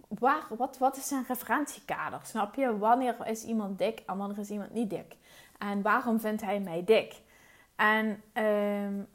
waar, 0.08 0.44
wat, 0.58 0.78
wat 0.78 0.98
is 0.98 1.08
zijn 1.08 1.26
referentiekader? 1.28 2.20
Snap 2.24 2.56
je? 2.56 2.78
Wanneer 2.78 3.28
is 3.28 3.44
iemand 3.44 3.78
dik 3.78 4.04
en 4.06 4.18
wanneer 4.18 4.38
is 4.40 4.50
iemand 4.50 4.74
niet 4.74 4.90
dik? 4.90 5.16
En 5.58 5.82
waarom 5.82 6.20
vindt 6.20 6.42
hij 6.42 6.60
mij 6.60 6.84
dik? 6.84 7.22
En 7.76 8.22
um, 8.34 9.08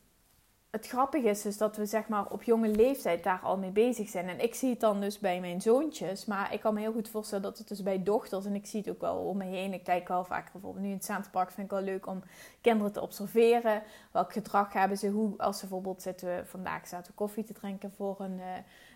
het 0.75 0.87
grappige 0.87 1.29
is 1.29 1.43
dus 1.43 1.57
dat 1.57 1.77
we 1.77 1.87
zeg 1.87 2.09
maar 2.09 2.31
op 2.31 2.43
jonge 2.43 2.69
leeftijd 2.69 3.25
daar 3.25 3.41
al 3.43 3.59
mee 3.59 3.71
bezig 3.71 4.09
zijn. 4.09 4.29
En 4.29 4.41
ik 4.41 4.55
zie 4.55 4.71
het 4.71 4.81
dan 4.81 5.01
dus 5.01 5.19
bij 5.19 5.41
mijn 5.41 5.61
zoontjes. 5.61 6.25
Maar 6.25 6.53
ik 6.53 6.61
kan 6.61 6.75
me 6.75 6.81
heel 6.81 6.93
goed 6.93 7.09
voorstellen 7.09 7.45
dat 7.45 7.59
het 7.59 7.69
dus 7.69 7.83
bij 7.83 8.03
dochters... 8.03 8.45
en 8.45 8.55
ik 8.55 8.67
zie 8.67 8.81
het 8.81 8.91
ook 8.91 9.01
wel 9.01 9.17
om 9.17 9.37
me 9.37 9.45
heen. 9.45 9.73
Ik 9.73 9.85
kijk 9.85 10.09
wel 10.09 10.25
vaak 10.25 10.53
bijvoorbeeld 10.53 10.83
nu 10.85 10.91
in 10.91 10.97
het 10.97 11.05
Centerpark... 11.05 11.51
vind 11.51 11.67
ik 11.67 11.73
wel 11.73 11.83
leuk 11.83 12.07
om 12.07 12.23
kinderen 12.61 12.93
te 12.93 13.01
observeren. 13.01 13.83
Welk 14.11 14.33
gedrag 14.33 14.73
hebben 14.73 14.99
ze? 14.99 15.09
Hoe, 15.09 15.39
als 15.39 15.59
ze 15.59 15.67
bijvoorbeeld 15.67 16.03
zitten... 16.03 16.47
vandaag 16.47 16.87
zaten 16.87 17.15
koffie 17.15 17.45
te 17.45 17.53
drinken 17.53 17.93
voor 17.93 18.21
een, 18.21 18.39
uh, 18.39 18.45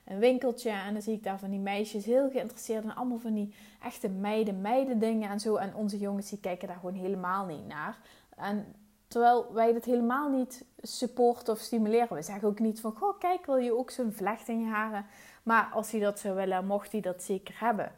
een 0.04 0.18
winkeltje... 0.18 0.70
en 0.70 0.92
dan 0.92 1.02
zie 1.02 1.14
ik 1.14 1.22
daar 1.22 1.38
van 1.38 1.50
die 1.50 1.60
meisjes 1.60 2.04
heel 2.04 2.30
geïnteresseerd... 2.30 2.84
en 2.84 2.94
allemaal 2.94 3.18
van 3.18 3.34
die 3.34 3.54
echte 3.82 4.08
meiden, 4.08 4.60
meiden 4.60 4.98
dingen 4.98 5.30
en 5.30 5.40
zo. 5.40 5.56
En 5.56 5.74
onze 5.74 5.98
jongens 5.98 6.28
die 6.28 6.40
kijken 6.40 6.68
daar 6.68 6.76
gewoon 6.76 6.94
helemaal 6.94 7.46
niet 7.46 7.66
naar... 7.66 7.98
En 8.36 8.74
Terwijl 9.08 9.52
wij 9.52 9.72
dat 9.72 9.84
helemaal 9.84 10.30
niet 10.30 10.64
supporten 10.80 11.52
of 11.52 11.58
stimuleren. 11.58 12.16
We 12.16 12.22
zeggen 12.22 12.48
ook 12.48 12.58
niet 12.58 12.80
van, 12.80 12.96
goh, 12.96 13.18
kijk, 13.18 13.46
wil 13.46 13.56
je 13.56 13.78
ook 13.78 13.90
zo'n 13.90 14.12
vlecht 14.12 14.48
in 14.48 14.60
je 14.60 14.66
haren? 14.66 15.06
Maar 15.42 15.70
als 15.72 15.90
hij 15.90 16.00
dat 16.00 16.18
zou 16.18 16.34
willen, 16.34 16.66
mocht 16.66 16.92
hij 16.92 17.00
dat 17.00 17.22
zeker 17.22 17.54
hebben. 17.58 17.92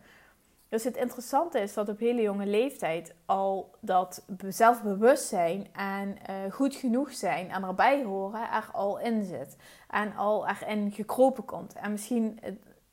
Dus 0.69 0.85
het 0.85 0.97
interessante 0.97 1.61
is 1.61 1.75
dat 1.75 1.89
op 1.89 1.99
hele 1.99 2.23
jonge 2.23 2.47
leeftijd 2.47 3.15
al 3.27 3.75
dat 3.81 4.25
zelfbewustzijn 4.49 5.69
en 5.73 6.09
uh, 6.09 6.53
goed 6.53 6.75
genoeg 6.75 7.13
zijn 7.13 7.51
en 7.51 7.63
erbij 7.63 8.05
horen 8.05 8.51
er 8.51 8.69
al 8.73 8.99
in 8.99 9.25
zit. 9.25 9.57
En 9.89 10.17
al 10.17 10.49
erin 10.49 10.91
gekropen 10.93 11.45
komt. 11.45 11.73
En 11.75 11.91
misschien 11.91 12.41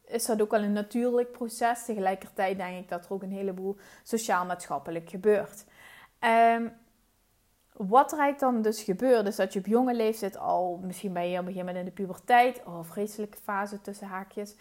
is 0.06 0.26
dat 0.26 0.42
ook 0.42 0.52
wel 0.52 0.64
een 0.64 0.74
natuurlijk 0.74 1.32
proces. 1.32 1.86
Tegelijkertijd 1.86 2.58
denk 2.58 2.78
ik 2.84 2.90
dat 2.90 3.06
er 3.06 3.14
ook 3.14 3.24
een 3.24 3.32
heleboel 3.32 3.78
sociaal-maatschappelijk 4.04 5.10
gebeurt. 5.10 5.66
Um, 6.20 6.74
wat 7.78 8.12
er 8.12 8.20
eigenlijk 8.20 8.54
dan 8.54 8.62
dus 8.62 8.82
gebeurt, 8.82 9.28
is 9.28 9.36
dat 9.36 9.54
je 9.54 9.60
op 9.60 9.66
jonge 9.66 9.94
leeftijd 9.94 10.38
al, 10.38 10.80
misschien 10.84 11.14
ben 11.14 11.30
je 11.30 11.40
op 11.40 11.46
een 11.46 11.54
gegeven 11.54 11.76
in 11.76 11.86
de 11.86 11.92
puberteit, 11.92 12.62
oh, 12.66 12.80
vreselijke 12.84 13.38
fase 13.44 13.82
tussen 13.82 14.08
haakjes. 14.08 14.56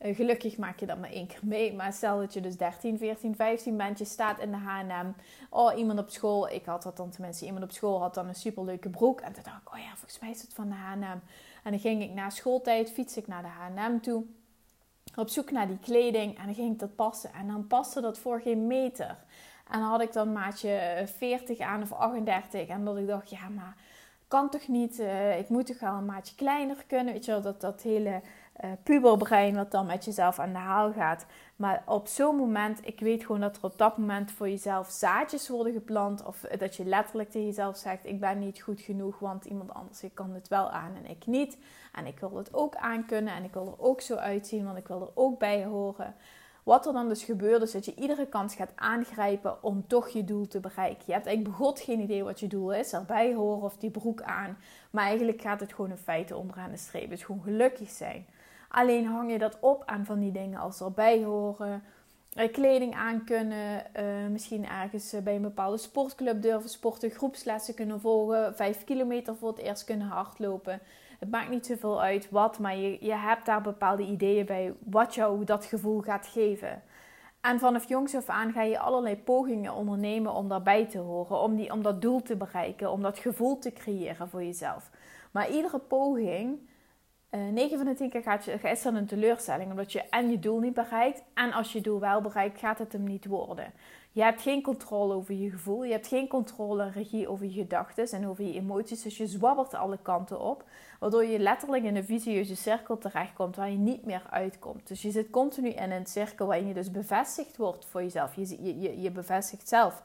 Uh, 0.00 0.16
gelukkig 0.16 0.56
maak 0.56 0.80
je 0.80 0.86
dat 0.86 0.98
maar 0.98 1.10
één 1.10 1.26
keer 1.26 1.40
mee. 1.42 1.74
Maar 1.74 1.92
stel 1.92 2.18
dat 2.18 2.32
je 2.32 2.40
dus 2.40 2.56
13, 2.56 2.98
14, 2.98 3.36
15 3.36 3.76
bent, 3.76 3.98
je 3.98 4.04
staat 4.04 4.38
in 4.38 4.50
de 4.50 4.56
H&M. 4.56 5.12
Oh, 5.50 5.78
iemand 5.78 5.98
op 5.98 6.10
school, 6.10 6.48
ik 6.48 6.64
had 6.64 6.82
dat 6.82 6.96
dan 6.96 7.10
tenminste, 7.10 7.44
iemand 7.44 7.64
op 7.64 7.70
school 7.70 8.00
had 8.00 8.14
dan 8.14 8.28
een 8.28 8.34
superleuke 8.34 8.88
broek. 8.88 9.20
En 9.20 9.32
toen 9.32 9.42
dacht 9.42 9.60
ik, 9.60 9.72
oh 9.72 9.78
ja, 9.78 9.90
volgens 9.90 10.18
mij 10.18 10.30
is 10.30 10.42
het 10.42 10.54
van 10.54 10.68
de 10.68 10.74
H&M. 10.74 11.20
En 11.62 11.70
dan 11.70 11.78
ging 11.78 12.02
ik 12.02 12.10
na 12.10 12.30
schooltijd, 12.30 12.90
fiets 12.90 13.16
ik 13.16 13.26
naar 13.26 13.42
de 13.42 13.48
H&M 13.48 14.00
toe. 14.00 14.24
Op 15.16 15.28
zoek 15.28 15.50
naar 15.50 15.66
die 15.66 15.78
kleding 15.78 16.38
en 16.38 16.44
dan 16.44 16.54
ging 16.54 16.72
ik 16.72 16.78
dat 16.78 16.94
passen. 16.94 17.32
En 17.32 17.46
dan 17.46 17.66
paste 17.66 18.00
dat 18.00 18.18
voor 18.18 18.40
geen 18.40 18.66
meter. 18.66 19.16
En 19.72 19.80
had 19.80 20.00
ik 20.00 20.12
dan 20.12 20.32
maatje 20.32 21.02
40 21.16 21.58
aan 21.58 21.82
of 21.82 21.92
38. 21.92 22.68
En 22.68 22.84
dat 22.84 22.96
ik 22.96 23.06
dacht, 23.06 23.30
ja, 23.30 23.48
maar 23.48 23.76
kan 24.28 24.50
toch 24.50 24.68
niet? 24.68 25.00
Uh, 25.00 25.38
ik 25.38 25.48
moet 25.48 25.66
toch 25.66 25.80
wel 25.80 25.94
een 25.94 26.04
maatje 26.04 26.34
kleiner 26.34 26.84
kunnen. 26.86 27.12
Weet 27.12 27.24
je 27.24 27.30
wel, 27.30 27.42
dat, 27.42 27.60
dat 27.60 27.82
hele 27.82 28.20
uh, 28.64 28.70
puberbrein 28.82 29.54
wat 29.54 29.70
dan 29.70 29.86
met 29.86 30.04
jezelf 30.04 30.38
aan 30.38 30.52
de 30.52 30.58
haal 30.58 30.92
gaat. 30.92 31.26
Maar 31.56 31.82
op 31.86 32.06
zo'n 32.06 32.36
moment, 32.36 32.86
ik 32.86 33.00
weet 33.00 33.24
gewoon 33.24 33.40
dat 33.40 33.56
er 33.56 33.64
op 33.64 33.78
dat 33.78 33.96
moment 33.96 34.32
voor 34.32 34.48
jezelf 34.48 34.90
zaadjes 34.90 35.48
worden 35.48 35.72
geplant. 35.72 36.24
Of 36.24 36.40
dat 36.58 36.76
je 36.76 36.84
letterlijk 36.84 37.30
tegen 37.30 37.46
jezelf 37.46 37.76
zegt, 37.76 38.06
ik 38.06 38.20
ben 38.20 38.38
niet 38.38 38.60
goed 38.60 38.80
genoeg, 38.80 39.18
want 39.18 39.44
iemand 39.44 39.74
anders 39.74 40.02
kan 40.14 40.30
het 40.34 40.48
wel 40.48 40.70
aan 40.70 40.94
en 41.02 41.10
ik 41.10 41.26
niet. 41.26 41.58
En 41.92 42.06
ik 42.06 42.18
wil 42.18 42.36
het 42.36 42.54
ook 42.54 42.76
aankunnen 42.76 43.34
en 43.34 43.44
ik 43.44 43.52
wil 43.52 43.66
er 43.66 43.84
ook 43.84 44.00
zo 44.00 44.14
uitzien, 44.14 44.64
want 44.64 44.78
ik 44.78 44.88
wil 44.88 45.00
er 45.00 45.10
ook 45.14 45.38
bij 45.38 45.64
horen. 45.64 46.14
Wat 46.62 46.86
er 46.86 46.92
dan 46.92 47.08
dus 47.08 47.24
gebeurt, 47.24 47.62
is 47.62 47.72
dat 47.72 47.84
je 47.84 47.94
iedere 47.94 48.26
kans 48.26 48.54
gaat 48.54 48.72
aangrijpen 48.74 49.62
om 49.62 49.86
toch 49.86 50.08
je 50.08 50.24
doel 50.24 50.46
te 50.46 50.60
bereiken. 50.60 51.02
Je 51.06 51.12
hebt 51.12 51.26
eigenlijk 51.26 51.58
begot 51.58 51.80
geen 51.80 52.00
idee 52.00 52.24
wat 52.24 52.40
je 52.40 52.46
doel 52.46 52.72
is, 52.72 52.92
erbij 52.92 53.34
horen 53.34 53.62
of 53.62 53.76
die 53.76 53.90
broek 53.90 54.22
aan. 54.22 54.58
Maar 54.90 55.04
eigenlijk 55.04 55.40
gaat 55.40 55.60
het 55.60 55.72
gewoon 55.72 55.90
in 55.90 55.96
feite 55.96 56.36
onderaan 56.36 56.70
de 56.70 56.76
streep. 56.76 57.12
Is 57.12 57.24
gewoon 57.24 57.42
gelukkig 57.42 57.90
zijn. 57.90 58.26
Alleen 58.68 59.06
hang 59.06 59.30
je 59.32 59.38
dat 59.38 59.56
op 59.60 59.82
aan 59.86 60.04
van 60.04 60.20
die 60.20 60.32
dingen 60.32 60.60
als 60.60 60.80
erbij 60.80 61.24
horen, 61.24 61.82
eh, 62.32 62.52
kleding 62.52 62.94
aan 62.94 63.24
kunnen, 63.24 63.94
eh, 63.94 64.04
misschien 64.30 64.66
ergens 64.66 65.14
bij 65.24 65.34
een 65.34 65.42
bepaalde 65.42 65.76
sportclub 65.76 66.42
durven 66.42 66.70
sporten, 66.70 67.10
groepslessen 67.10 67.74
kunnen 67.74 68.00
volgen, 68.00 68.56
vijf 68.56 68.84
kilometer 68.84 69.36
voor 69.36 69.48
het 69.48 69.58
eerst 69.58 69.84
kunnen 69.84 70.06
hardlopen. 70.06 70.80
Het 71.22 71.30
maakt 71.30 71.50
niet 71.50 71.66
zoveel 71.66 72.02
uit 72.02 72.30
wat, 72.30 72.58
maar 72.58 72.76
je, 72.76 72.96
je 73.00 73.14
hebt 73.14 73.46
daar 73.46 73.60
bepaalde 73.60 74.02
ideeën 74.02 74.46
bij 74.46 74.74
wat 74.84 75.14
jou 75.14 75.44
dat 75.44 75.64
gevoel 75.64 76.00
gaat 76.00 76.26
geven. 76.26 76.82
En 77.40 77.58
vanaf 77.58 77.88
jongs 77.88 78.14
af 78.14 78.28
aan 78.28 78.52
ga 78.52 78.62
je 78.62 78.78
allerlei 78.78 79.16
pogingen 79.16 79.74
ondernemen 79.74 80.34
om 80.34 80.48
daarbij 80.48 80.86
te 80.86 80.98
horen, 80.98 81.40
om, 81.40 81.56
die, 81.56 81.72
om 81.72 81.82
dat 81.82 82.02
doel 82.02 82.22
te 82.22 82.36
bereiken, 82.36 82.90
om 82.90 83.02
dat 83.02 83.18
gevoel 83.18 83.58
te 83.58 83.72
creëren 83.72 84.28
voor 84.28 84.44
jezelf. 84.44 84.90
Maar 85.30 85.50
iedere 85.50 85.78
poging, 85.78 86.58
eh, 87.30 87.40
9 87.40 87.76
van 87.76 87.86
de 87.86 87.94
10 87.94 88.10
keer 88.10 88.22
gaat 88.22 88.44
je, 88.44 88.52
is 88.52 88.82
dan 88.82 88.94
een 88.94 89.06
teleurstelling, 89.06 89.70
omdat 89.70 89.92
je 89.92 90.02
en 90.02 90.30
je 90.30 90.38
doel 90.38 90.60
niet 90.60 90.74
bereikt, 90.74 91.22
en 91.34 91.52
als 91.52 91.72
je 91.72 91.80
doel 91.80 92.00
wel 92.00 92.20
bereikt, 92.20 92.58
gaat 92.58 92.78
het 92.78 92.92
hem 92.92 93.04
niet 93.04 93.26
worden. 93.26 93.72
Je 94.14 94.22
hebt 94.22 94.42
geen 94.42 94.62
controle 94.62 95.14
over 95.14 95.34
je 95.34 95.50
gevoel. 95.50 95.84
Je 95.84 95.92
hebt 95.92 96.06
geen 96.06 96.28
controle 96.28 96.90
regie 96.90 97.28
over 97.28 97.46
je 97.46 97.52
gedachten 97.52 98.06
en 98.10 98.28
over 98.28 98.44
je 98.44 98.54
emoties. 98.54 99.02
Dus 99.02 99.16
je 99.16 99.26
zwabbert 99.26 99.74
alle 99.74 99.98
kanten 100.02 100.40
op. 100.40 100.64
Waardoor 101.00 101.24
je 101.24 101.38
letterlijk 101.38 101.84
in 101.84 101.96
een 101.96 102.04
visieuze 102.04 102.56
cirkel 102.56 102.98
terechtkomt 102.98 103.56
waar 103.56 103.70
je 103.70 103.76
niet 103.76 104.04
meer 104.04 104.22
uitkomt. 104.30 104.88
Dus 104.88 105.02
je 105.02 105.10
zit 105.10 105.30
continu 105.30 105.68
in 105.68 105.90
een 105.90 106.06
cirkel 106.06 106.46
waarin 106.46 106.66
je 106.66 106.74
dus 106.74 106.90
bevestigd 106.90 107.56
wordt 107.56 107.84
voor 107.84 108.02
jezelf. 108.02 108.34
Je, 108.34 108.80
je, 108.80 109.00
je 109.00 109.10
bevestigt 109.10 109.68
zelf. 109.68 110.02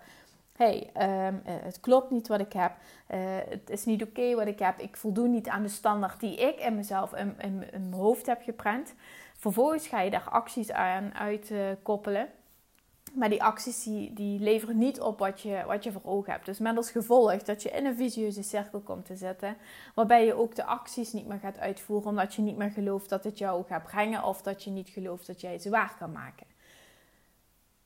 hey, 0.56 0.90
ehm, 0.94 1.36
eh, 1.46 1.54
het 1.62 1.80
klopt 1.80 2.12
niet 2.12 2.28
wat 2.28 2.40
ik 2.40 2.54
heb. 2.54 2.72
Uh, 3.12 3.18
het 3.50 3.70
is 3.70 3.86
niet 3.86 4.04
oké 4.04 4.36
wat 4.36 4.48
ik 4.48 4.60
heb. 4.60 4.80
Ik 4.80 4.98
voldoen 4.98 5.32
niet 5.32 5.48
aan 5.48 5.62
de 5.62 5.70
standaard 5.70 6.20
die 6.20 6.36
ik 6.36 6.60
in 6.60 6.76
mezelf 6.76 7.14
in, 7.14 7.36
mijn 7.72 7.94
hoofd 7.94 8.26
heb 8.26 8.42
geprent. 8.42 8.94
Vervolgens 9.38 9.88
ga 9.88 10.02
je 10.02 10.10
daar 10.10 10.30
acties 10.30 10.72
aan 10.72 11.14
uitkoppelen. 11.14 12.30
Maar 13.14 13.30
die 13.30 13.44
acties 13.44 13.84
die, 13.84 14.40
leveren 14.40 14.78
niet 14.78 15.02
op 15.02 15.20
wat 15.20 15.42
je, 15.42 15.64
wat 15.68 15.84
je 15.84 15.92
voor 15.92 16.02
ogen 16.04 16.32
hebt. 16.32 16.46
Dus 16.46 16.60
met 16.60 16.78
als 16.78 16.92
gevolg 16.92 17.44
dat 17.44 17.64
je 17.64 17.70
in 17.70 17.86
een 17.86 17.96
visieuze 17.96 18.44
cirkel 18.44 18.80
komt 18.80 19.06
te 19.06 19.16
zitten. 19.16 19.58
Waarbij 19.96 20.26
je 20.26 20.34
ook 20.34 20.56
de 20.56 20.64
acties 20.64 21.14
niet 21.14 21.28
meer 21.28 21.40
gaat 21.40 21.60
uitvoeren. 21.60 22.10
Omdat 22.10 22.34
je 22.34 22.42
niet 22.42 22.58
meer 22.58 22.70
gelooft 22.70 23.10
dat 23.10 23.24
het 23.24 23.38
jou 23.38 23.64
gaat 23.66 23.84
brengen. 23.84 24.24
Of 24.24 24.42
dat 24.42 24.64
je 24.64 24.70
niet 24.70 24.90
gelooft 24.90 25.28
dat 25.28 25.42
jij 25.42 25.60
ze 25.60 25.70
waar 25.70 25.96
kan 26.00 26.12
maken. 26.12 26.46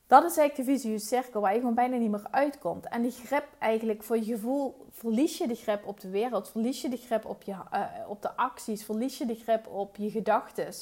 Dat 0.08 0.24
is 0.24 0.38
eigenlijk 0.38 0.68
de 0.68 0.74
visieuze 0.74 1.06
cirkel 1.06 1.42
waar 1.42 1.54
je 1.54 1.60
gewoon 1.60 1.76
bijna 1.76 1.98
niet 1.98 2.12
meer 2.12 2.28
uitkomt. 2.32 2.88
En 2.88 3.02
die 3.02 3.12
grip 3.12 3.48
eigenlijk 3.60 4.04
voor 4.04 4.18
je 4.18 4.24
gevoel, 4.24 4.86
verlies 4.92 5.38
je 5.38 5.48
de 5.48 5.56
grip 5.56 5.86
op 5.86 6.00
de 6.00 6.10
wereld. 6.10 6.50
Verlies 6.50 6.82
je 6.82 6.90
de 6.90 6.98
grip 6.98 7.26
op, 7.26 7.44
je, 7.44 7.52
uh, 7.52 7.86
op 8.08 8.22
de 8.22 8.36
acties. 8.36 8.86
Verlies 8.86 9.18
je 9.18 9.26
de 9.26 9.36
grip 9.36 9.68
op 9.68 9.96
je 9.96 10.10
gedachten. 10.10 10.74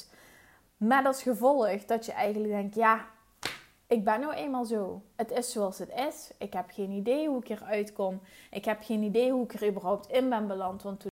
Met 0.76 1.06
als 1.06 1.22
gevolg 1.22 1.84
dat 1.84 2.06
je 2.06 2.12
eigenlijk 2.12 2.52
denkt, 2.52 2.74
ja 2.74 3.06
ik 3.90 4.04
ben 4.04 4.20
nou 4.20 4.32
eenmaal 4.32 4.64
zo. 4.64 5.02
Het 5.16 5.30
is 5.30 5.52
zoals 5.52 5.78
het 5.78 5.92
is. 6.08 6.30
Ik 6.38 6.52
heb 6.52 6.70
geen 6.70 6.90
idee 6.90 7.28
hoe 7.28 7.40
ik 7.42 7.48
eruit 7.48 7.92
kom. 7.92 8.20
Ik 8.50 8.64
heb 8.64 8.82
geen 8.82 9.02
idee 9.02 9.32
hoe 9.32 9.44
ik 9.44 9.52
er 9.52 9.68
überhaupt 9.68 10.10
in 10.10 10.28
ben 10.28 10.46
beland. 10.46 10.82
Want 10.82 11.00
toen... 11.00 11.10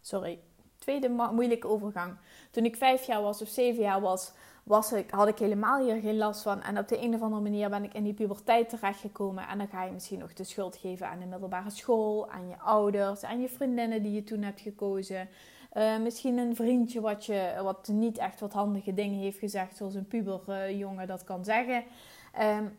Sorry. 0.00 0.38
Tweede 0.78 1.08
moeilijke 1.08 1.68
overgang. 1.68 2.16
Toen 2.50 2.64
ik 2.64 2.76
vijf 2.76 3.06
jaar 3.06 3.22
was 3.22 3.42
of 3.42 3.48
zeven 3.48 3.82
jaar 3.82 4.00
was, 4.00 4.32
was 4.62 4.92
ik, 4.92 5.10
had 5.10 5.28
ik 5.28 5.38
helemaal 5.38 5.84
hier 5.84 6.00
geen 6.00 6.16
last 6.16 6.42
van. 6.42 6.62
En 6.62 6.78
op 6.78 6.88
de 6.88 7.02
een 7.02 7.14
of 7.14 7.20
andere 7.20 7.42
manier 7.42 7.70
ben 7.70 7.84
ik 7.84 7.94
in 7.94 8.04
die 8.04 8.14
puberteit 8.14 8.68
terechtgekomen. 8.68 9.48
En 9.48 9.58
dan 9.58 9.68
ga 9.68 9.84
je 9.84 9.92
misschien 9.92 10.18
nog 10.18 10.32
de 10.32 10.44
schuld 10.44 10.76
geven 10.76 11.08
aan 11.08 11.18
de 11.18 11.26
middelbare 11.26 11.70
school, 11.70 12.30
aan 12.30 12.48
je 12.48 12.58
ouders, 12.58 13.24
aan 13.24 13.40
je 13.40 13.48
vriendinnen 13.48 14.02
die 14.02 14.12
je 14.12 14.24
toen 14.24 14.42
hebt 14.42 14.60
gekozen. 14.60 15.28
Uh, 15.72 15.98
misschien 15.98 16.38
een 16.38 16.56
vriendje 16.56 17.00
wat, 17.00 17.26
je, 17.26 17.60
wat 17.62 17.88
niet 17.88 18.18
echt 18.18 18.40
wat 18.40 18.52
handige 18.52 18.94
dingen 18.94 19.18
heeft 19.18 19.38
gezegd, 19.38 19.76
zoals 19.76 19.94
een 19.94 20.08
puberjongen 20.08 21.06
dat 21.06 21.24
kan 21.24 21.44
zeggen. 21.44 21.84
Um, 22.40 22.78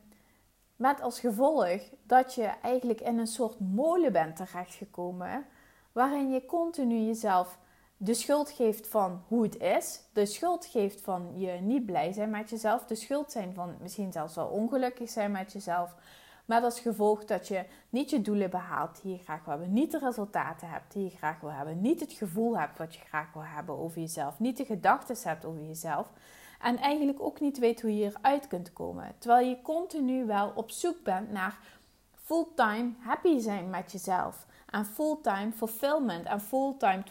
met 0.75 1.01
als 1.01 1.19
gevolg 1.19 1.79
dat 2.03 2.35
je 2.35 2.43
eigenlijk 2.61 3.01
in 3.01 3.17
een 3.17 3.27
soort 3.27 3.59
molen 3.59 4.11
bent 4.11 4.35
terechtgekomen, 4.35 5.45
waarin 5.91 6.31
je 6.31 6.45
continu 6.45 6.97
jezelf 6.97 7.57
de 7.97 8.13
schuld 8.13 8.51
geeft 8.51 8.87
van 8.87 9.23
hoe 9.27 9.43
het 9.43 9.57
is, 9.57 10.01
de 10.13 10.25
schuld 10.25 10.65
geeft 10.65 11.01
van 11.01 11.31
je 11.35 11.51
niet 11.51 11.85
blij 11.85 12.11
zijn 12.11 12.29
met 12.29 12.49
jezelf, 12.49 12.85
de 12.85 12.95
schuld 12.95 13.31
zijn 13.31 13.53
van 13.53 13.75
misschien 13.81 14.11
zelfs 14.11 14.35
wel 14.35 14.47
ongelukkig 14.47 15.09
zijn 15.09 15.31
met 15.31 15.51
jezelf, 15.51 15.95
met 16.45 16.63
als 16.63 16.79
gevolg 16.79 17.25
dat 17.25 17.47
je 17.47 17.65
niet 17.89 18.09
je 18.09 18.21
doelen 18.21 18.49
behaalt 18.49 19.01
die 19.01 19.11
je 19.11 19.23
graag 19.23 19.45
wil 19.45 19.53
hebben, 19.53 19.73
niet 19.73 19.91
de 19.91 19.99
resultaten 19.99 20.69
hebt 20.69 20.93
die 20.93 21.03
je 21.03 21.17
graag 21.17 21.39
wil 21.39 21.51
hebben, 21.51 21.81
niet 21.81 21.99
het 21.99 22.13
gevoel 22.13 22.59
hebt 22.59 22.77
wat 22.77 22.95
je 22.95 23.01
graag 23.01 23.33
wil 23.33 23.45
hebben 23.45 23.77
over 23.77 23.99
jezelf, 24.01 24.39
niet 24.39 24.57
de 24.57 24.65
gedachten 24.65 25.15
hebt 25.23 25.45
over 25.45 25.63
jezelf. 25.63 26.07
En 26.61 26.77
eigenlijk 26.77 27.21
ook 27.21 27.39
niet 27.39 27.59
weet 27.59 27.81
hoe 27.81 27.97
je 27.97 28.05
eruit 28.05 28.47
kunt 28.47 28.73
komen. 28.73 29.15
Terwijl 29.17 29.47
je 29.47 29.61
continu 29.61 30.25
wel 30.25 30.51
op 30.55 30.71
zoek 30.71 31.03
bent 31.03 31.31
naar 31.31 31.57
fulltime 32.23 32.91
happy 32.99 33.39
zijn 33.39 33.69
met 33.69 33.91
jezelf. 33.91 34.45
En 34.69 34.85
fulltime 34.85 35.51
fulfillment. 35.51 36.25
En 36.25 36.41
fulltime 36.41 37.03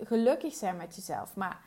24-7 0.00 0.06
gelukkig 0.06 0.54
zijn 0.54 0.76
met 0.76 0.96
jezelf. 0.96 1.36
Maar, 1.36 1.60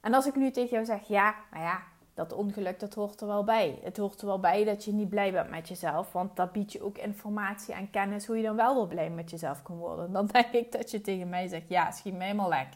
en 0.00 0.14
als 0.14 0.26
ik 0.26 0.34
nu 0.34 0.50
tegen 0.50 0.70
jou 0.70 0.84
zeg, 0.84 1.08
ja, 1.08 1.34
maar 1.50 1.60
ja, 1.60 1.82
dat 2.18 2.32
ongeluk, 2.32 2.80
dat 2.80 2.94
hoort 2.94 3.20
er 3.20 3.26
wel 3.26 3.44
bij. 3.44 3.78
Het 3.82 3.96
hoort 3.96 4.20
er 4.20 4.26
wel 4.26 4.40
bij 4.40 4.64
dat 4.64 4.84
je 4.84 4.92
niet 4.92 5.08
blij 5.08 5.32
bent 5.32 5.50
met 5.50 5.68
jezelf. 5.68 6.12
Want 6.12 6.36
dat 6.36 6.52
biedt 6.52 6.72
je 6.72 6.82
ook 6.82 6.98
informatie 6.98 7.74
en 7.74 7.90
kennis 7.90 8.26
hoe 8.26 8.36
je 8.36 8.42
dan 8.42 8.56
wel 8.56 8.74
wel 8.74 8.86
blij 8.86 9.10
met 9.10 9.30
jezelf 9.30 9.62
kan 9.62 9.76
worden. 9.76 10.12
Dan 10.12 10.26
denk 10.32 10.52
ik 10.52 10.72
dat 10.72 10.90
je 10.90 11.00
tegen 11.00 11.28
mij 11.28 11.48
zegt, 11.48 11.68
ja, 11.68 11.90
schiet 11.90 12.14
me 12.14 12.22
helemaal 12.22 12.48
lek. 12.48 12.68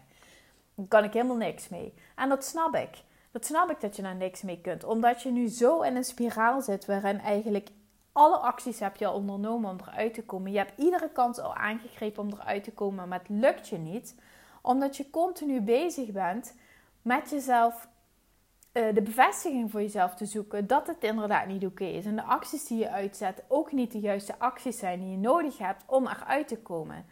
Dan 0.75 0.89
kan 0.89 1.05
ik 1.05 1.13
helemaal 1.13 1.37
niks 1.37 1.69
mee. 1.69 1.95
En 2.17 2.29
dat 2.29 2.45
snap 2.45 2.75
ik. 2.75 3.03
Dat 3.31 3.45
snap 3.45 3.71
ik 3.71 3.81
dat 3.81 3.97
je 3.97 4.03
daar 4.03 4.15
niks 4.15 4.43
mee 4.43 4.61
kunt. 4.61 4.85
Omdat 4.85 5.23
je 5.23 5.31
nu 5.31 5.49
zo 5.49 5.81
in 5.81 5.97
een 5.97 6.05
spiraal 6.05 6.61
zit 6.61 6.87
waarin 6.87 7.21
eigenlijk 7.21 7.69
alle 8.13 8.37
acties 8.37 8.81
heb 8.81 8.97
je 8.97 9.07
al 9.07 9.15
ondernomen 9.15 9.71
om 9.71 9.79
eruit 9.87 10.15
te 10.15 10.25
komen. 10.25 10.53
Je 10.53 10.59
hebt 10.59 10.79
iedere 10.79 11.11
kans 11.11 11.39
al 11.39 11.55
aangegrepen 11.55 12.23
om 12.23 12.33
eruit 12.33 12.65
te 12.65 12.73
komen, 12.73 13.09
maar 13.09 13.19
het 13.19 13.29
lukt 13.29 13.69
je 13.69 13.79
niet. 13.79 14.15
Omdat 14.63 14.97
je 14.97 15.11
continu 15.11 15.61
bezig 15.61 16.11
bent 16.11 16.55
met 17.03 17.31
jezelf 17.31 17.89
de 18.73 19.03
bevestiging 19.03 19.71
voor 19.71 19.81
jezelf 19.81 20.15
te 20.15 20.27
zoeken 20.27 20.67
dat 20.67 20.87
het 20.87 21.05
inderdaad 21.05 21.47
niet 21.47 21.67
oké 21.67 21.85
is. 21.85 22.07
En 22.07 22.17
de 22.17 22.23
acties 22.23 22.67
die 22.67 22.79
je 22.79 22.91
uitzet 22.91 23.45
ook 23.49 23.73
niet 23.73 23.93
de 23.93 24.01
juiste 24.01 24.39
acties 24.39 24.79
zijn 24.79 25.01
die 25.01 25.11
je 25.11 25.17
nodig 25.17 25.59
hebt 25.59 25.83
om 25.87 26.07
eruit 26.07 26.49
te 26.49 26.59
komen. 26.59 27.05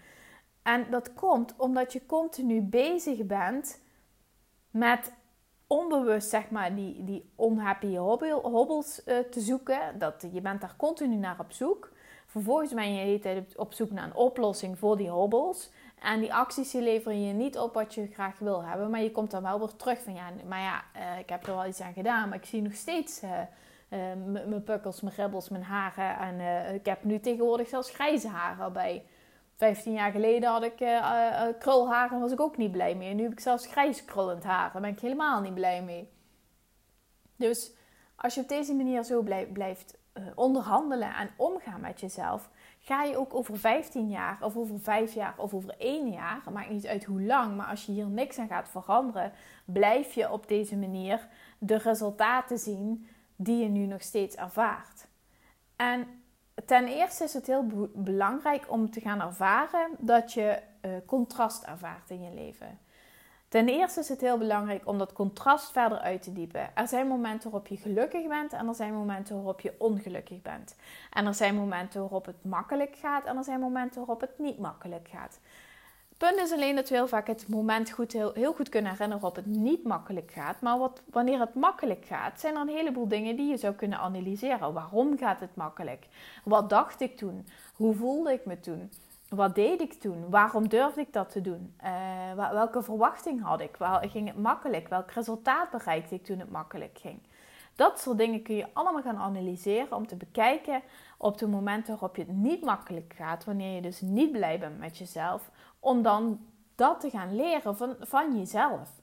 En 0.62 0.86
dat 0.90 1.14
komt 1.14 1.54
omdat 1.56 1.92
je 1.92 2.06
continu 2.06 2.60
bezig 2.60 3.26
bent 3.26 3.80
met 4.70 5.12
onbewust 5.66 6.28
zeg 6.28 6.50
maar 6.50 6.74
die, 6.74 7.04
die 7.04 7.30
unhappy 7.38 7.96
hobbels 7.96 9.02
uh, 9.06 9.18
te 9.18 9.40
zoeken. 9.40 9.98
Dat, 9.98 10.26
je 10.32 10.40
bent 10.40 10.60
daar 10.60 10.74
continu 10.76 11.16
naar 11.16 11.38
op 11.38 11.52
zoek. 11.52 11.92
Vervolgens 12.26 12.74
ben 12.74 12.92
je 12.92 13.00
de 13.00 13.06
hele 13.06 13.18
tijd 13.18 13.56
op 13.56 13.72
zoek 13.72 13.90
naar 13.90 14.04
een 14.04 14.14
oplossing 14.14 14.78
voor 14.78 14.96
die 14.96 15.08
hobbels. 15.08 15.70
En 16.00 16.20
die 16.20 16.34
acties 16.34 16.70
die 16.70 16.82
leveren 16.82 17.26
je 17.26 17.32
niet 17.32 17.58
op 17.58 17.74
wat 17.74 17.94
je 17.94 18.06
graag 18.06 18.38
wil 18.38 18.64
hebben. 18.64 18.90
Maar 18.90 19.00
je 19.00 19.10
komt 19.10 19.30
dan 19.30 19.42
wel 19.42 19.58
weer 19.58 19.76
terug 19.76 20.02
van 20.02 20.14
ja, 20.14 20.30
maar 20.48 20.60
ja, 20.60 20.84
uh, 20.96 21.18
ik 21.18 21.28
heb 21.28 21.46
er 21.46 21.54
wel 21.54 21.66
iets 21.66 21.80
aan 21.80 21.92
gedaan. 21.92 22.28
Maar 22.28 22.38
ik 22.38 22.44
zie 22.44 22.62
nog 22.62 22.74
steeds 22.74 23.22
uh, 23.22 23.30
mijn 24.46 24.64
pukkels, 24.64 25.00
mijn 25.00 25.14
ribbels, 25.14 25.48
mijn 25.48 25.62
haren. 25.62 26.18
En 26.18 26.74
ik 26.74 26.86
heb 26.86 27.04
nu 27.04 27.20
tegenwoordig 27.20 27.68
zelfs 27.68 27.90
grijze 27.90 28.28
haren 28.28 28.72
bij. 28.72 29.04
15 29.56 29.92
jaar 29.92 30.10
geleden 30.10 30.50
had 30.50 30.62
ik 30.62 30.76
krulharen 31.58 32.14
en 32.14 32.20
was 32.20 32.32
ik 32.32 32.40
ook 32.40 32.56
niet 32.56 32.72
blij 32.72 32.94
mee. 32.94 33.14
nu 33.14 33.22
heb 33.22 33.32
ik 33.32 33.40
zelfs 33.40 33.66
grijs 33.66 34.04
krullend 34.04 34.44
haar. 34.44 34.72
Daar 34.72 34.82
ben 34.82 34.90
ik 34.90 35.00
helemaal 35.00 35.40
niet 35.40 35.54
blij 35.54 35.82
mee. 35.82 36.10
Dus 37.36 37.72
als 38.16 38.34
je 38.34 38.40
op 38.40 38.48
deze 38.48 38.74
manier 38.74 39.02
zo 39.02 39.22
blijft 39.52 39.98
onderhandelen 40.34 41.14
en 41.14 41.30
omgaan 41.36 41.80
met 41.80 42.00
jezelf, 42.00 42.50
ga 42.80 43.02
je 43.02 43.16
ook 43.16 43.34
over 43.34 43.58
15 43.58 44.08
jaar 44.08 44.38
of 44.42 44.56
over 44.56 44.80
5 44.80 45.14
jaar 45.14 45.34
of 45.36 45.54
over 45.54 45.74
1 45.78 46.10
jaar, 46.10 46.42
maakt 46.52 46.70
niet 46.70 46.86
uit 46.86 47.04
hoe 47.04 47.22
lang, 47.22 47.56
maar 47.56 47.66
als 47.66 47.86
je 47.86 47.92
hier 47.92 48.06
niks 48.06 48.38
aan 48.38 48.48
gaat 48.48 48.68
veranderen, 48.68 49.32
blijf 49.64 50.12
je 50.12 50.32
op 50.32 50.48
deze 50.48 50.76
manier 50.76 51.28
de 51.58 51.76
resultaten 51.76 52.58
zien 52.58 53.06
die 53.36 53.62
je 53.62 53.68
nu 53.68 53.86
nog 53.86 54.02
steeds 54.02 54.36
ervaart. 54.36 55.06
En 55.76 56.06
ten 56.66 56.86
eerste 56.86 57.24
is 57.24 57.32
het 57.32 57.46
heel 57.46 57.90
belangrijk 57.94 58.70
om 58.70 58.90
te 58.90 59.00
gaan 59.00 59.20
ervaren 59.20 59.90
dat 59.98 60.32
je 60.32 60.58
uh, 60.82 60.90
contrast 61.06 61.62
ervaart 61.62 62.10
in 62.10 62.22
je 62.22 62.34
leven. 62.34 62.78
Ten 63.50 63.68
eerste 63.68 64.00
is 64.00 64.08
het 64.08 64.20
heel 64.20 64.38
belangrijk 64.38 64.88
om 64.88 64.98
dat 64.98 65.12
contrast 65.12 65.70
verder 65.70 65.98
uit 65.98 66.22
te 66.22 66.32
diepen. 66.32 66.76
Er 66.76 66.88
zijn 66.88 67.06
momenten 67.06 67.50
waarop 67.50 67.68
je 67.68 67.76
gelukkig 67.76 68.26
bent 68.26 68.52
en 68.52 68.68
er 68.68 68.74
zijn 68.74 68.92
momenten 68.92 69.34
waarop 69.34 69.60
je 69.60 69.74
ongelukkig 69.78 70.42
bent. 70.42 70.76
En 71.10 71.26
er 71.26 71.34
zijn 71.34 71.54
momenten 71.54 72.00
waarop 72.00 72.26
het 72.26 72.44
makkelijk 72.44 72.96
gaat 72.96 73.24
en 73.24 73.36
er 73.36 73.44
zijn 73.44 73.60
momenten 73.60 73.98
waarop 73.98 74.20
het 74.20 74.38
niet 74.38 74.58
makkelijk 74.58 75.08
gaat 75.08 75.40
punt 76.20 76.38
is 76.38 76.52
alleen 76.52 76.76
dat 76.76 76.88
we 76.88 76.94
heel 76.94 77.08
vaak 77.08 77.26
het 77.26 77.48
moment 77.48 77.90
goed, 77.90 78.12
heel, 78.12 78.32
heel 78.34 78.52
goed 78.52 78.68
kunnen 78.68 78.90
herinneren 78.90 79.22
waarop 79.22 79.44
het 79.44 79.54
niet 79.56 79.84
makkelijk 79.84 80.30
gaat. 80.30 80.60
Maar 80.60 80.78
wat, 80.78 81.02
wanneer 81.10 81.40
het 81.40 81.54
makkelijk 81.54 82.04
gaat, 82.04 82.40
zijn 82.40 82.54
er 82.54 82.60
een 82.60 82.68
heleboel 82.68 83.08
dingen 83.08 83.36
die 83.36 83.50
je 83.50 83.56
zou 83.56 83.74
kunnen 83.74 83.98
analyseren. 83.98 84.72
Waarom 84.72 85.18
gaat 85.18 85.40
het 85.40 85.54
makkelijk? 85.54 86.06
Wat 86.44 86.70
dacht 86.70 87.00
ik 87.00 87.16
toen? 87.16 87.46
Hoe 87.76 87.94
voelde 87.94 88.32
ik 88.32 88.44
me 88.44 88.60
toen? 88.60 88.90
Wat 89.30 89.54
deed 89.54 89.80
ik 89.80 89.92
toen? 89.92 90.30
Waarom 90.30 90.68
durfde 90.68 91.00
ik 91.00 91.12
dat 91.12 91.30
te 91.30 91.40
doen? 91.40 91.74
Uh, 91.84 92.50
welke 92.52 92.82
verwachting 92.82 93.42
had 93.42 93.60
ik? 93.60 93.76
Waar 93.76 94.08
ging 94.08 94.28
het 94.28 94.36
makkelijk? 94.36 94.88
Welk 94.88 95.10
resultaat 95.10 95.70
bereikte 95.70 96.14
ik 96.14 96.24
toen 96.24 96.38
het 96.38 96.50
makkelijk 96.50 96.98
ging? 96.98 97.22
Dat 97.74 98.00
soort 98.00 98.18
dingen 98.18 98.42
kun 98.42 98.54
je 98.54 98.66
allemaal 98.72 99.02
gaan 99.02 99.16
analyseren 99.16 99.96
om 99.96 100.06
te 100.06 100.16
bekijken 100.16 100.82
op 101.18 101.38
de 101.38 101.46
momenten 101.46 101.90
waarop 101.90 102.16
je 102.16 102.22
het 102.22 102.32
niet 102.32 102.64
makkelijk 102.64 103.14
gaat, 103.16 103.44
wanneer 103.44 103.74
je 103.74 103.82
dus 103.82 104.00
niet 104.00 104.32
blij 104.32 104.58
bent 104.58 104.78
met 104.78 104.98
jezelf, 104.98 105.50
om 105.80 106.02
dan 106.02 106.40
dat 106.74 107.00
te 107.00 107.10
gaan 107.10 107.36
leren 107.36 107.76
van, 107.76 107.96
van 108.00 108.38
jezelf. 108.38 109.00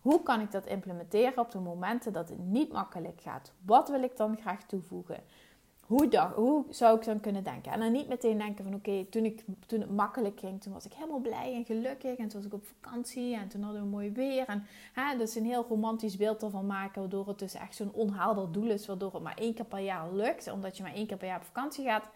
Hoe 0.00 0.22
kan 0.22 0.40
ik 0.40 0.50
dat 0.50 0.66
implementeren 0.66 1.38
op 1.38 1.50
de 1.50 1.58
momenten 1.58 2.12
dat 2.12 2.28
het 2.28 2.38
niet 2.38 2.72
makkelijk 2.72 3.20
gaat? 3.20 3.52
Wat 3.66 3.88
wil 3.88 4.02
ik 4.02 4.16
dan 4.16 4.36
graag 4.36 4.62
toevoegen? 4.62 5.22
Hoe, 5.86 6.30
hoe 6.34 6.64
zou 6.70 6.98
ik 6.98 7.04
dan 7.04 7.20
kunnen 7.20 7.44
denken? 7.44 7.72
En 7.72 7.80
dan 7.80 7.92
niet 7.92 8.08
meteen 8.08 8.38
denken 8.38 8.64
van 8.64 8.74
oké, 8.74 9.04
toen 9.10 9.34
toen, 9.34 9.56
toen 9.66 9.80
het 9.80 9.90
makkelijk 9.90 10.40
ging, 10.40 10.62
toen 10.62 10.72
was 10.72 10.84
ik 10.84 10.92
helemaal 10.92 11.20
blij 11.20 11.54
en 11.54 11.64
gelukkig. 11.64 12.18
En 12.18 12.28
toen 12.28 12.40
was 12.40 12.44
ik 12.44 12.54
op 12.54 12.66
vakantie 12.80 13.36
en 13.36 13.48
toen 13.48 13.62
hadden 13.62 13.82
we 13.82 13.88
mooi 13.88 14.10
weer. 14.10 14.46
En 14.46 14.66
hè, 14.92 15.16
dus 15.18 15.34
een 15.34 15.44
heel 15.44 15.66
romantisch 15.68 16.16
beeld 16.16 16.42
ervan 16.42 16.66
maken, 16.66 17.00
waardoor 17.00 17.28
het 17.28 17.38
dus 17.38 17.54
echt 17.54 17.76
zo'n 17.76 17.92
onhaalbaar 17.92 18.52
doel 18.52 18.70
is. 18.70 18.86
Waardoor 18.86 19.12
het 19.12 19.22
maar 19.22 19.38
één 19.38 19.54
keer 19.54 19.64
per 19.64 19.78
jaar 19.78 20.14
lukt, 20.14 20.50
omdat 20.52 20.76
je 20.76 20.82
maar 20.82 20.94
één 20.94 21.06
keer 21.06 21.16
per 21.16 21.28
jaar 21.28 21.38
op 21.38 21.44
vakantie 21.44 21.84
gaat. 21.84 22.08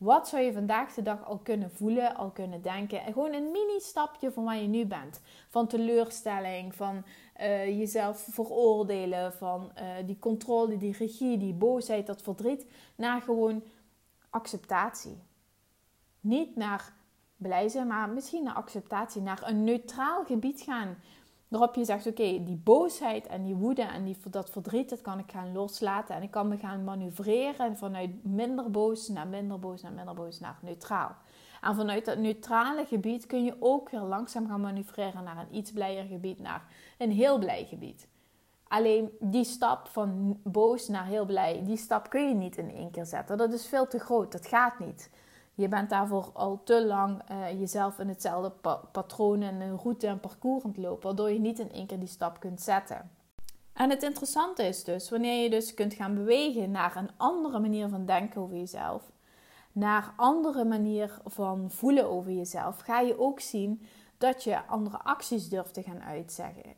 Wat 0.00 0.28
zou 0.28 0.42
je 0.42 0.52
vandaag 0.52 0.94
de 0.94 1.02
dag 1.02 1.24
al 1.24 1.38
kunnen 1.38 1.70
voelen, 1.70 2.16
al 2.16 2.30
kunnen 2.30 2.62
denken? 2.62 3.02
En 3.02 3.12
gewoon 3.12 3.32
een 3.32 3.50
mini-stapje 3.50 4.32
van 4.32 4.44
waar 4.44 4.56
je 4.56 4.68
nu 4.68 4.86
bent. 4.86 5.20
Van 5.48 5.66
teleurstelling, 5.66 6.74
van 6.74 7.04
uh, 7.40 7.78
jezelf 7.78 8.26
veroordelen, 8.30 9.32
van 9.32 9.72
uh, 9.78 10.06
die 10.06 10.18
controle, 10.18 10.76
die 10.76 10.96
regie, 10.98 11.38
die 11.38 11.52
boosheid, 11.52 12.06
dat 12.06 12.22
verdriet. 12.22 12.66
Naar 12.94 13.20
gewoon 13.22 13.62
acceptatie. 14.30 15.16
Niet 16.20 16.56
naar 16.56 16.92
blij 17.36 17.68
zijn, 17.68 17.86
maar 17.86 18.08
misschien 18.08 18.42
naar 18.42 18.54
acceptatie. 18.54 19.22
Naar 19.22 19.42
een 19.48 19.64
neutraal 19.64 20.24
gebied 20.24 20.60
gaan. 20.60 20.96
Waarop 21.48 21.74
je 21.74 21.84
zegt, 21.84 22.06
oké, 22.06 22.44
die 22.44 22.60
boosheid 22.64 23.26
en 23.26 23.42
die 23.42 23.54
woede 23.54 23.82
en 23.82 24.04
die, 24.04 24.16
dat 24.30 24.50
verdriet, 24.50 24.90
dat 24.90 25.00
kan 25.00 25.18
ik 25.18 25.30
gaan 25.30 25.52
loslaten. 25.52 26.14
En 26.14 26.22
ik 26.22 26.30
kan 26.30 26.48
me 26.48 26.56
gaan 26.56 26.84
manoeuvreren 26.84 27.76
vanuit 27.76 28.24
minder 28.24 28.70
boos 28.70 29.08
naar 29.08 29.26
minder 29.26 29.58
boos 29.58 29.82
naar 29.82 29.92
minder 29.92 30.14
boos 30.14 30.40
naar 30.40 30.58
neutraal. 30.62 31.16
En 31.60 31.74
vanuit 31.74 32.04
dat 32.04 32.18
neutrale 32.18 32.84
gebied 32.84 33.26
kun 33.26 33.44
je 33.44 33.56
ook 33.58 33.90
weer 33.90 34.00
langzaam 34.00 34.46
gaan 34.48 34.60
manoeuvreren 34.60 35.24
naar 35.24 35.36
een 35.38 35.56
iets 35.56 35.72
blijer 35.72 36.04
gebied, 36.04 36.40
naar 36.40 36.64
een 36.98 37.10
heel 37.10 37.38
blij 37.38 37.64
gebied. 37.64 38.08
Alleen 38.68 39.10
die 39.20 39.44
stap 39.44 39.88
van 39.88 40.38
boos 40.42 40.88
naar 40.88 41.06
heel 41.06 41.24
blij, 41.24 41.62
die 41.64 41.76
stap 41.76 42.10
kun 42.10 42.28
je 42.28 42.34
niet 42.34 42.56
in 42.56 42.74
één 42.74 42.90
keer 42.90 43.06
zetten. 43.06 43.38
Dat 43.38 43.52
is 43.52 43.66
veel 43.66 43.86
te 43.86 43.98
groot, 43.98 44.32
dat 44.32 44.46
gaat 44.46 44.78
niet. 44.78 45.10
Je 45.54 45.68
bent 45.68 45.90
daarvoor 45.90 46.30
al 46.32 46.60
te 46.64 46.86
lang 46.86 47.22
uh, 47.30 47.60
jezelf 47.60 47.98
in 47.98 48.08
hetzelfde 48.08 48.50
pa 48.50 48.80
patroon 48.92 49.42
en 49.42 49.60
een 49.60 49.78
route 49.78 50.06
en 50.06 50.20
parcours 50.20 50.64
aan 50.64 50.70
het 50.70 50.78
lopen, 50.78 51.02
waardoor 51.02 51.30
je 51.30 51.40
niet 51.40 51.58
in 51.58 51.72
één 51.72 51.86
keer 51.86 51.98
die 51.98 52.08
stap 52.08 52.40
kunt 52.40 52.60
zetten. 52.60 53.10
En 53.72 53.90
het 53.90 54.02
interessante 54.02 54.62
is 54.62 54.84
dus, 54.84 55.10
wanneer 55.10 55.42
je 55.42 55.50
dus 55.50 55.74
kunt 55.74 55.94
gaan 55.94 56.14
bewegen 56.14 56.70
naar 56.70 56.96
een 56.96 57.10
andere 57.16 57.58
manier 57.58 57.88
van 57.88 58.06
denken 58.06 58.40
over 58.40 58.56
jezelf, 58.56 59.10
naar 59.72 60.12
andere 60.16 60.64
manier 60.64 61.20
van 61.24 61.70
voelen 61.70 62.10
over 62.10 62.32
jezelf, 62.32 62.78
ga 62.78 63.00
je 63.00 63.18
ook 63.18 63.40
zien 63.40 63.82
dat 64.20 64.44
je 64.44 64.66
andere 64.66 64.98
acties 64.98 65.48
durft 65.48 65.74
te 65.74 65.82
gaan 65.82 66.02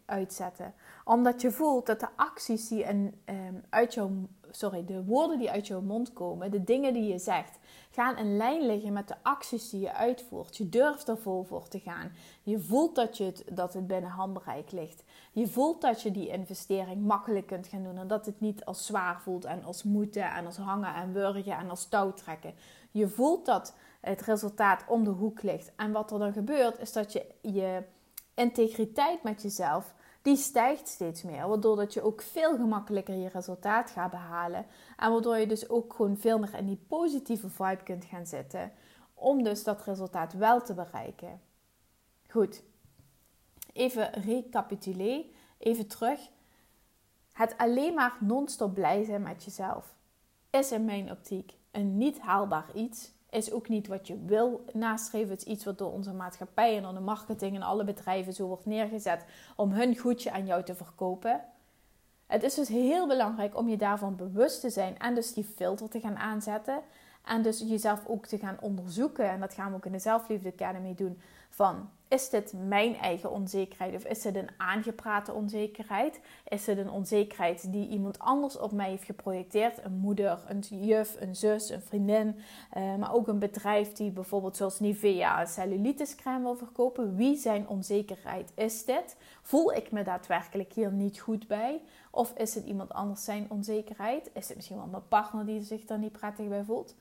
uitzetten. 0.07 0.75
Omdat 1.05 1.41
je 1.41 1.51
voelt 1.51 1.87
dat 1.87 2.01
de 2.01 2.09
acties 2.17 2.69
die 2.69 2.89
een, 2.89 3.15
um, 3.25 3.63
uit 3.69 3.95
jouw, 3.95 4.11
sorry, 4.51 4.85
de 4.85 5.05
woorden 5.05 5.39
die 5.39 5.51
uit 5.51 5.67
jouw 5.67 5.81
mond 5.81 6.13
komen, 6.13 6.51
de 6.51 6.65
dingen 6.65 6.93
die 6.93 7.09
je 7.09 7.19
zegt, 7.19 7.59
gaan 7.91 8.17
in 8.17 8.37
lijn 8.37 8.67
liggen 8.67 8.93
met 8.93 9.09
de 9.09 9.15
acties 9.23 9.71
die 9.71 9.81
je 9.81 9.93
uitvoert. 9.93 10.57
Je 10.57 10.69
durft 10.69 11.09
er 11.09 11.19
vol 11.19 11.43
voor 11.43 11.69
te 11.69 11.79
gaan. 11.79 12.13
Je 12.43 12.61
voelt 12.61 12.95
dat, 12.95 13.17
je 13.17 13.25
het, 13.25 13.45
dat 13.51 13.75
het 13.75 13.87
binnen 13.87 14.11
handbereik 14.11 14.73
ligt. 14.73 15.05
Je 15.33 15.49
voelt 15.49 15.81
dat 15.81 16.03
je 16.03 16.11
die 16.11 16.29
investering 16.29 17.03
makkelijk 17.03 17.47
kunt 17.47 17.67
gaan 17.67 17.83
doen 17.83 17.99
en 17.99 18.07
dat 18.07 18.27
het 18.27 18.41
niet 18.41 18.65
als 18.65 18.87
zwaar 18.87 19.21
voelt 19.21 19.45
en 19.45 19.65
als 19.65 19.83
moeten 19.83 20.33
en 20.33 20.47
als 20.47 20.57
hangen 20.57 20.95
en 20.95 21.13
wurgen 21.13 21.57
en 21.59 21.71
als 21.71 21.89
touwtrekken. 21.89 22.55
Je 22.93 23.09
voelt 23.09 23.47
dat 23.47 23.75
het 24.01 24.23
resultaat 24.23 24.85
om 24.89 25.05
de 25.05 25.11
hoek 25.11 25.43
ligt. 25.43 25.73
En 25.77 25.93
wat 25.93 26.13
er 26.13 26.19
dan 26.19 26.33
gebeurt, 26.33 26.79
is 26.79 26.93
dat 26.93 27.13
je 27.13 27.27
je 27.41 27.83
integriteit 28.35 29.23
met 29.23 29.43
jezelf, 29.43 29.95
die 30.23 30.37
stijgt 30.37 30.89
steeds 30.89 31.23
meer. 31.23 31.49
Waardoor 31.49 31.77
dat 31.77 31.93
je 31.95 32.03
ook 32.03 32.23
veel 32.23 32.57
gemakkelijker 32.57 33.15
je 33.15 33.29
resultaat 33.29 33.91
gaat 33.91 34.11
behalen. 34.11 34.67
En 34.97 35.11
waardoor 35.11 35.37
je 35.37 35.47
dus 35.47 35.69
ook 35.69 35.95
gewoon 35.95 36.17
veel 36.17 36.39
meer 36.39 36.55
in 36.55 36.67
die 36.67 36.85
positieve 36.89 37.49
vibe 37.49 37.83
kunt 37.83 38.05
gaan 38.05 38.27
zitten. 38.27 38.73
Om 39.15 39.43
dus 39.43 39.65
dat 39.65 39.85
resultaat 39.85 40.33
wel 40.33 40.63
te 40.63 40.75
bereiken. 40.75 41.41
Goed, 42.29 42.63
even 43.73 44.13
recapituleer, 44.13 45.25
even 45.59 45.87
terug. 45.87 46.21
Het 47.33 47.55
alleen 47.57 47.95
maar 47.95 48.17
non-stop 48.21 48.75
blij 48.75 49.05
zijn 49.05 49.23
met 49.23 49.45
jezelf 49.45 49.95
is 50.51 50.73
in 50.73 50.85
mijn 50.85 51.11
optiek 51.11 51.53
een 51.73 51.99
niet 51.99 52.21
haalbaar 52.21 52.67
iets 52.75 53.11
is 53.31 53.53
ook 53.53 53.69
niet 53.69 53.87
wat 53.87 54.07
je 54.07 54.25
wil 54.25 54.65
nastreven. 54.73 55.31
Het 55.31 55.47
is 55.47 55.53
iets 55.53 55.65
wat 55.65 55.79
door 55.79 55.93
onze 55.93 56.13
maatschappij 56.13 56.77
en 56.77 56.83
door 56.83 56.95
de 56.95 57.01
marketing 57.01 57.55
en 57.55 57.63
alle 57.63 57.85
bedrijven 57.85 58.33
zo 58.33 58.47
wordt 58.47 58.67
neergezet 58.67 59.25
om 59.57 59.71
hun 59.71 59.99
goedje 59.99 60.33
aan 60.33 60.47
jou 60.47 60.63
te 60.63 60.75
verkopen. 60.75 61.41
Het 62.27 62.43
is 62.43 62.55
dus 62.55 62.69
heel 62.69 63.07
belangrijk 63.07 63.57
om 63.57 63.69
je 63.69 63.77
daarvan 63.77 64.17
bewust 64.17 64.61
te 64.61 64.71
zijn 64.71 64.99
en 64.99 65.15
dus 65.15 65.33
die 65.33 65.45
filter 65.45 65.89
te 65.89 66.01
gaan 66.01 66.17
aanzetten. 66.17 66.81
En 67.25 67.43
dus 67.43 67.59
jezelf 67.59 68.07
ook 68.07 68.27
te 68.27 68.39
gaan 68.39 68.57
onderzoeken. 68.61 69.29
En 69.29 69.41
dat 69.41 69.55
gaan 69.55 69.71
we 69.71 69.77
ook 69.77 69.87
in 69.87 69.93
de 69.93 69.99
Zelfliefde 69.99 70.53
Academy 70.53 70.95
doen. 70.95 71.21
Van 71.51 71.91
is 72.13 72.29
dit 72.29 72.53
mijn 72.69 72.97
eigen 72.97 73.31
onzekerheid 73.31 73.95
of 73.95 74.05
is 74.05 74.23
dit 74.23 74.37
een 74.37 74.51
aangeprate 74.57 75.33
onzekerheid? 75.33 76.21
Is 76.49 76.67
het 76.67 76.79
een 76.79 76.91
onzekerheid 76.91 77.73
die 77.73 77.89
iemand 77.89 78.19
anders 78.19 78.59
op 78.59 78.73
mij 78.73 78.89
heeft 78.91 79.05
geprojecteerd? 79.05 79.85
Een 79.85 79.93
moeder, 79.93 80.39
een 80.49 80.61
juf, 80.61 81.17
een 81.21 81.37
zus, 81.37 81.71
een 81.71 81.83
vriendin, 81.83 82.37
eh, 82.71 82.97
maar 82.97 83.15
ook 83.15 83.29
een 83.29 83.39
bedrijf 83.39 83.93
die 83.93 84.11
bijvoorbeeld 84.11 84.57
zoals 84.57 84.81
Nivea 84.81 85.41
een 85.41 85.47
cellulitiscrème 85.47 86.43
wil 86.43 86.55
verkopen. 86.55 87.17
Wie 87.17 87.37
zijn 87.37 87.69
onzekerheid 87.69 88.53
is 88.55 88.85
dit? 88.85 89.17
Voel 89.43 89.73
ik 89.73 89.91
me 89.91 90.03
daadwerkelijk 90.03 90.73
hier 90.73 90.93
niet 90.93 91.21
goed 91.21 91.47
bij? 91.47 91.81
Of 92.11 92.33
is 92.37 92.55
het 92.55 92.65
iemand 92.65 92.93
anders 92.93 93.25
zijn 93.25 93.47
onzekerheid? 93.49 94.31
Is 94.33 94.47
het 94.49 94.57
misschien 94.57 94.77
wel 94.77 94.87
mijn 94.87 95.09
partner 95.09 95.47
die 95.47 95.63
zich 95.63 95.85
daar 95.85 95.99
niet 95.99 96.13
prettig 96.13 96.49
bij 96.49 96.65
voelt? 96.65 96.95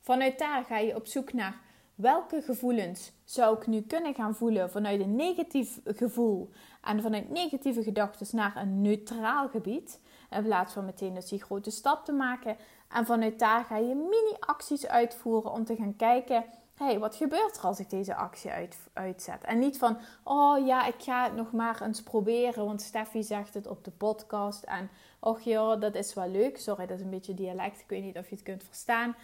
Vanuit 0.00 0.38
daar 0.38 0.64
ga 0.64 0.78
je 0.78 0.96
op 0.96 1.06
zoek 1.06 1.32
naar 1.32 1.60
welke 1.94 2.42
gevoelens 2.42 3.12
zou 3.24 3.56
ik 3.56 3.66
nu 3.66 3.80
kunnen 3.80 4.14
gaan 4.14 4.34
voelen 4.34 4.70
vanuit 4.70 5.00
een 5.00 5.16
negatief 5.16 5.80
gevoel 5.84 6.50
en 6.82 7.02
vanuit 7.02 7.30
negatieve 7.30 7.82
gedachten 7.82 8.26
naar 8.36 8.56
een 8.56 8.82
neutraal 8.82 9.48
gebied, 9.48 10.00
in 10.30 10.42
plaats 10.42 10.72
van 10.72 10.84
meteen 10.84 11.14
dus 11.14 11.28
die 11.28 11.42
grote 11.42 11.70
stap 11.70 12.04
te 12.04 12.12
maken. 12.12 12.56
En 12.88 13.06
vanuit 13.06 13.38
daar 13.38 13.64
ga 13.64 13.76
je 13.76 13.94
mini-acties 13.94 14.86
uitvoeren 14.86 15.52
om 15.52 15.64
te 15.64 15.76
gaan 15.76 15.96
kijken 15.96 16.44
hey, 16.74 16.98
wat 16.98 17.16
gebeurt 17.16 17.56
er 17.56 17.62
als 17.62 17.78
ik 17.78 17.90
deze 17.90 18.14
actie 18.14 18.50
uit, 18.50 18.78
uitzet? 18.92 19.44
En 19.44 19.58
niet 19.58 19.78
van, 19.78 19.98
oh 20.22 20.66
ja, 20.66 20.86
ik 20.86 21.02
ga 21.02 21.24
het 21.24 21.34
nog 21.34 21.52
maar 21.52 21.82
eens 21.82 22.02
proberen, 22.02 22.64
want 22.64 22.82
Steffi 22.82 23.22
zegt 23.22 23.54
het 23.54 23.66
op 23.66 23.84
de 23.84 23.90
podcast. 23.90 24.62
En, 24.62 24.90
och 25.20 25.40
ja, 25.40 25.76
dat 25.76 25.94
is 25.94 26.14
wel 26.14 26.28
leuk. 26.28 26.58
Sorry, 26.58 26.86
dat 26.86 26.98
is 26.98 27.04
een 27.04 27.10
beetje 27.10 27.34
dialect. 27.34 27.80
Ik 27.80 27.88
weet 27.88 28.02
niet 28.02 28.18
of 28.18 28.28
je 28.28 28.34
het 28.34 28.44
kunt 28.44 28.64
verstaan. 28.64 29.16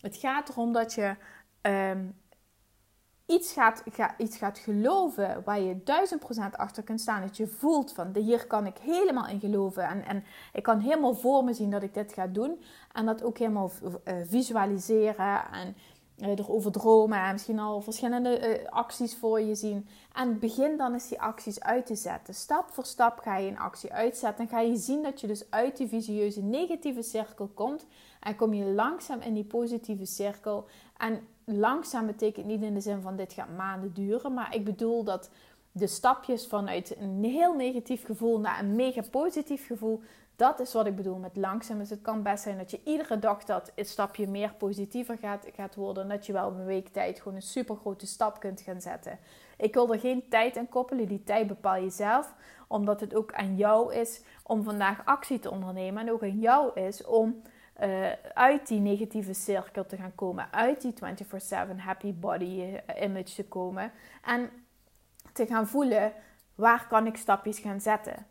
Het 0.00 0.16
gaat 0.16 0.48
erom 0.48 0.72
dat 0.72 0.94
je 0.94 1.16
ehm, 1.66 2.06
iets, 3.26 3.52
gaat, 3.52 3.82
iets 4.18 4.36
gaat 4.36 4.58
geloven 4.58 5.42
waar 5.44 5.60
je 5.60 5.82
duizend 5.82 6.20
procent 6.20 6.56
achter 6.56 6.82
kunt 6.82 7.00
staan. 7.00 7.20
Dat 7.20 7.36
je 7.36 7.46
voelt 7.46 7.92
van, 7.92 8.16
hier 8.16 8.46
kan 8.46 8.66
ik 8.66 8.78
helemaal 8.78 9.26
in 9.26 9.40
geloven. 9.40 9.88
En, 9.88 10.04
en 10.04 10.24
ik 10.52 10.62
kan 10.62 10.80
helemaal 10.80 11.14
voor 11.14 11.44
me 11.44 11.52
zien 11.52 11.70
dat 11.70 11.82
ik 11.82 11.94
dit 11.94 12.12
ga 12.12 12.26
doen. 12.26 12.60
En 12.92 13.06
dat 13.06 13.22
ook 13.22 13.38
helemaal 13.38 13.70
uh, 13.82 14.14
visualiseren 14.24 15.50
en 15.52 15.76
uh, 16.18 16.28
erover 16.28 16.72
dromen 16.72 17.18
en 17.18 17.32
misschien 17.32 17.58
al 17.58 17.80
verschillende 17.80 18.58
uh, 18.60 18.68
acties 18.68 19.16
voor 19.16 19.40
je 19.40 19.54
zien. 19.54 19.88
En 20.12 20.38
begin 20.38 20.76
dan 20.76 20.92
eens 20.92 21.08
die 21.08 21.20
acties 21.20 21.60
uit 21.60 21.86
te 21.86 21.94
zetten. 21.94 22.34
Stap 22.34 22.70
voor 22.70 22.84
stap 22.84 23.18
ga 23.18 23.36
je 23.36 23.48
een 23.48 23.58
actie 23.58 23.92
uitzetten. 23.92 24.44
En 24.44 24.50
ga 24.50 24.60
je 24.60 24.76
zien 24.76 25.02
dat 25.02 25.20
je 25.20 25.26
dus 25.26 25.50
uit 25.50 25.76
die 25.76 25.88
visieuze 25.88 26.42
negatieve 26.42 27.02
cirkel 27.02 27.50
komt. 27.54 27.86
En 28.20 28.36
kom 28.36 28.54
je 28.54 28.64
langzaam 28.64 29.20
in 29.20 29.34
die 29.34 29.44
positieve 29.44 30.04
cirkel. 30.04 30.66
En 30.96 31.20
langzaam 31.54 32.06
betekent 32.06 32.46
niet 32.46 32.62
in 32.62 32.74
de 32.74 32.80
zin 32.80 33.02
van 33.02 33.16
dit 33.16 33.32
gaat 33.32 33.56
maanden 33.56 33.92
duren. 33.92 34.34
Maar 34.34 34.54
ik 34.54 34.64
bedoel 34.64 35.04
dat 35.04 35.30
de 35.72 35.86
stapjes 35.86 36.46
vanuit 36.46 36.96
een 36.98 37.24
heel 37.24 37.54
negatief 37.54 38.04
gevoel 38.04 38.40
naar 38.40 38.58
een 38.58 38.76
mega 38.76 39.02
positief 39.10 39.66
gevoel 39.66 40.02
dat 40.36 40.60
is 40.60 40.72
wat 40.72 40.86
ik 40.86 40.96
bedoel 40.96 41.18
met 41.18 41.36
langzaam. 41.36 41.78
Dus 41.78 41.90
het 41.90 42.02
kan 42.02 42.22
best 42.22 42.42
zijn 42.42 42.58
dat 42.58 42.70
je 42.70 42.80
iedere 42.84 43.18
dag 43.18 43.44
dat 43.44 43.72
een 43.74 43.84
stapje 43.84 44.28
meer 44.28 44.54
positiever 44.58 45.18
gaat, 45.18 45.46
gaat 45.54 45.74
worden. 45.74 46.02
En 46.02 46.08
dat 46.08 46.26
je 46.26 46.32
wel 46.32 46.50
in 46.50 46.58
een 46.58 46.66
week 46.66 46.88
tijd 46.88 47.18
gewoon 47.18 47.34
een 47.34 47.42
super 47.42 47.76
grote 47.76 48.06
stap 48.06 48.40
kunt 48.40 48.60
gaan 48.60 48.80
zetten. 48.80 49.18
Ik 49.56 49.74
wil 49.74 49.92
er 49.92 50.00
geen 50.00 50.28
tijd 50.28 50.56
aan 50.56 50.68
koppelen. 50.68 51.08
Die 51.08 51.24
tijd 51.24 51.46
bepaal 51.46 51.76
je 51.76 51.90
zelf. 51.90 52.34
Omdat 52.68 53.00
het 53.00 53.14
ook 53.14 53.32
aan 53.32 53.56
jou 53.56 53.94
is 53.94 54.22
om 54.42 54.62
vandaag 54.62 55.04
actie 55.04 55.38
te 55.38 55.50
ondernemen. 55.50 56.02
En 56.02 56.12
ook 56.12 56.22
aan 56.22 56.40
jou 56.40 56.80
is 56.80 57.04
om 57.04 57.42
uh, 57.82 58.12
uit 58.34 58.68
die 58.68 58.80
negatieve 58.80 59.34
cirkel 59.34 59.86
te 59.86 59.96
gaan 59.96 60.14
komen. 60.14 60.52
Uit 60.52 60.80
die 60.80 60.94
24-7 61.72 61.76
happy 61.76 62.14
body 62.14 62.62
eh, 62.86 63.02
image 63.02 63.34
te 63.34 63.44
komen. 63.44 63.92
En 64.22 64.50
te 65.32 65.46
gaan 65.46 65.66
voelen 65.66 66.12
waar 66.54 66.86
kan 66.86 67.06
ik 67.06 67.16
stapjes 67.16 67.58
gaan 67.58 67.80
zetten. 67.80 68.26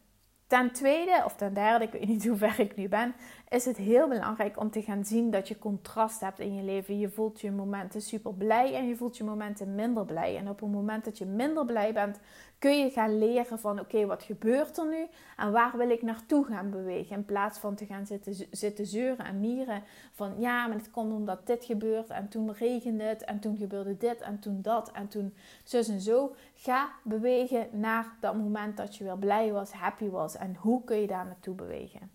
Ten 0.47 0.71
tweede, 0.71 1.21
of 1.25 1.35
ten 1.35 1.53
derde, 1.53 1.85
ik 1.85 1.91
weet 1.91 2.07
niet 2.07 2.27
hoe 2.27 2.37
ver 2.37 2.59
ik 2.59 2.75
nu 2.75 2.87
ben, 2.87 3.15
is 3.49 3.65
het 3.65 3.77
heel 3.77 4.07
belangrijk 4.07 4.59
om 4.59 4.71
te 4.71 4.81
gaan 4.81 5.05
zien 5.05 5.31
dat 5.31 5.47
je 5.47 5.59
contrast 5.59 6.19
hebt 6.21 6.39
in 6.39 6.55
je 6.55 6.63
leven. 6.63 6.99
Je 6.99 7.09
voelt 7.09 7.41
je 7.41 7.51
momenten 7.51 8.01
super 8.01 8.33
blij 8.33 8.73
en 8.75 8.87
je 8.87 8.95
voelt 8.95 9.17
je 9.17 9.23
momenten 9.23 9.75
minder 9.75 10.05
blij. 10.05 10.37
En 10.37 10.49
op 10.49 10.59
het 10.59 10.71
moment 10.71 11.05
dat 11.05 11.17
je 11.17 11.25
minder 11.25 11.65
blij 11.65 11.93
bent, 11.93 12.19
kun 12.59 12.79
je 12.79 12.89
gaan 12.89 13.17
leren 13.17 13.59
van 13.59 13.79
oké, 13.79 14.05
wat 14.05 14.23
gebeurt 14.23 14.77
er 14.77 14.87
nu 14.87 15.07
en 15.37 15.51
waar 15.51 15.77
wil 15.77 15.89
ik 15.89 16.01
naartoe 16.01 16.45
gaan 16.45 16.69
bewegen. 16.69 17.15
In 17.15 17.25
plaats 17.25 17.59
van 17.59 17.75
te 17.75 17.85
gaan 17.85 18.05
zitten, 18.05 18.35
zitten 18.51 18.85
zeuren 18.85 19.25
en 19.25 19.39
mieren 19.39 19.83
van 20.11 20.39
ja, 20.39 20.67
maar 20.67 20.77
het 20.77 20.91
komt 20.91 21.13
omdat 21.13 21.47
dit 21.47 21.65
gebeurt 21.65 22.09
en 22.09 22.27
toen 22.27 22.53
regende 22.53 23.03
het 23.03 23.23
en 23.23 23.39
toen 23.39 23.57
gebeurde 23.57 23.97
dit 23.97 24.21
en 24.21 24.39
toen 24.39 24.61
dat 24.61 24.91
en 24.91 25.07
toen 25.07 25.33
zus 25.63 25.87
en 25.87 26.01
zo. 26.01 26.35
Ga 26.55 26.89
bewegen 27.03 27.67
naar 27.71 28.15
dat 28.19 28.35
moment 28.35 28.77
dat 28.77 28.95
je 28.95 29.03
weer 29.03 29.17
blij 29.17 29.51
was, 29.51 29.71
happy 29.71 30.09
was 30.09 30.35
en 30.35 30.55
hoe 30.55 30.83
kun 30.83 30.97
je 30.97 31.07
daar 31.07 31.25
naartoe 31.25 31.55
bewegen. 31.55 32.14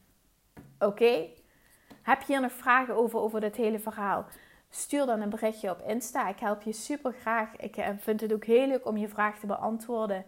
Oké? 0.80 1.28
Heb 2.02 2.20
je 2.20 2.26
hier 2.26 2.40
nog 2.40 2.52
vragen 2.52 2.96
over, 2.96 3.18
over 3.18 3.40
dit 3.40 3.56
hele 3.56 3.78
verhaal? 3.78 4.26
Stuur 4.70 5.06
dan 5.06 5.20
een 5.20 5.30
berichtje 5.30 5.70
op 5.70 5.82
Insta. 5.86 6.28
Ik 6.28 6.38
help 6.38 6.62
je 6.62 6.72
super 6.72 7.12
graag. 7.12 7.56
Ik 7.56 7.76
eh, 7.76 7.88
vind 7.98 8.20
het 8.20 8.32
ook 8.32 8.44
heel 8.44 8.66
leuk 8.66 8.86
om 8.86 8.96
je 8.96 9.08
vraag 9.08 9.38
te 9.38 9.46
beantwoorden. 9.46 10.24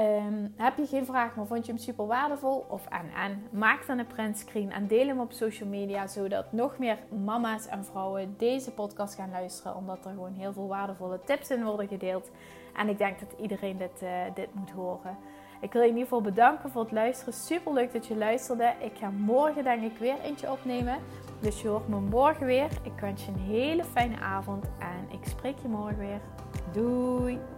Um, 0.00 0.54
heb 0.56 0.76
je 0.76 0.86
geen 0.86 1.06
vraag, 1.06 1.34
maar 1.34 1.46
vond 1.46 1.66
je 1.66 1.72
hem 1.72 1.80
super 1.80 2.06
waardevol? 2.06 2.66
Of 2.68 2.86
en, 2.86 3.48
maak 3.50 3.86
dan 3.86 3.98
een 3.98 4.06
printscreen 4.06 4.72
en 4.72 4.86
deel 4.86 5.06
hem 5.06 5.20
op 5.20 5.32
social 5.32 5.68
media, 5.68 6.06
zodat 6.06 6.52
nog 6.52 6.78
meer 6.78 6.98
mama's 7.24 7.66
en 7.66 7.84
vrouwen 7.84 8.34
deze 8.36 8.70
podcast 8.70 9.14
gaan 9.14 9.30
luisteren, 9.30 9.76
omdat 9.76 10.04
er 10.04 10.10
gewoon 10.10 10.32
heel 10.32 10.52
veel 10.52 10.68
waardevolle 10.68 11.20
tips 11.24 11.50
in 11.50 11.64
worden 11.64 11.88
gedeeld. 11.88 12.30
En 12.76 12.88
ik 12.88 12.98
denk 12.98 13.20
dat 13.20 13.34
iedereen 13.40 13.76
dit, 13.76 14.02
uh, 14.02 14.10
dit 14.34 14.54
moet 14.54 14.70
horen. 14.70 15.18
Ik 15.60 15.72
wil 15.72 15.82
je 15.82 15.88
in 15.88 15.94
ieder 15.94 16.08
geval 16.08 16.32
bedanken 16.32 16.70
voor 16.70 16.82
het 16.82 16.92
luisteren. 16.92 17.32
Super 17.34 17.72
leuk 17.72 17.92
dat 17.92 18.06
je 18.06 18.16
luisterde. 18.16 18.72
Ik 18.80 18.96
ga 18.98 19.10
morgen 19.10 19.64
denk 19.64 19.82
ik 19.82 19.98
weer 19.98 20.20
eentje 20.20 20.50
opnemen. 20.50 20.98
Dus 21.40 21.62
je 21.62 21.68
hoort 21.68 21.88
me 21.88 22.00
morgen 22.00 22.46
weer. 22.46 22.68
Ik 22.82 23.00
wens 23.00 23.24
je 23.24 23.32
een 23.32 23.38
hele 23.38 23.84
fijne 23.84 24.18
avond 24.20 24.64
en 24.64 25.18
ik 25.18 25.28
spreek 25.28 25.58
je 25.62 25.68
morgen 25.68 25.98
weer. 25.98 26.20
Doei! 26.72 27.57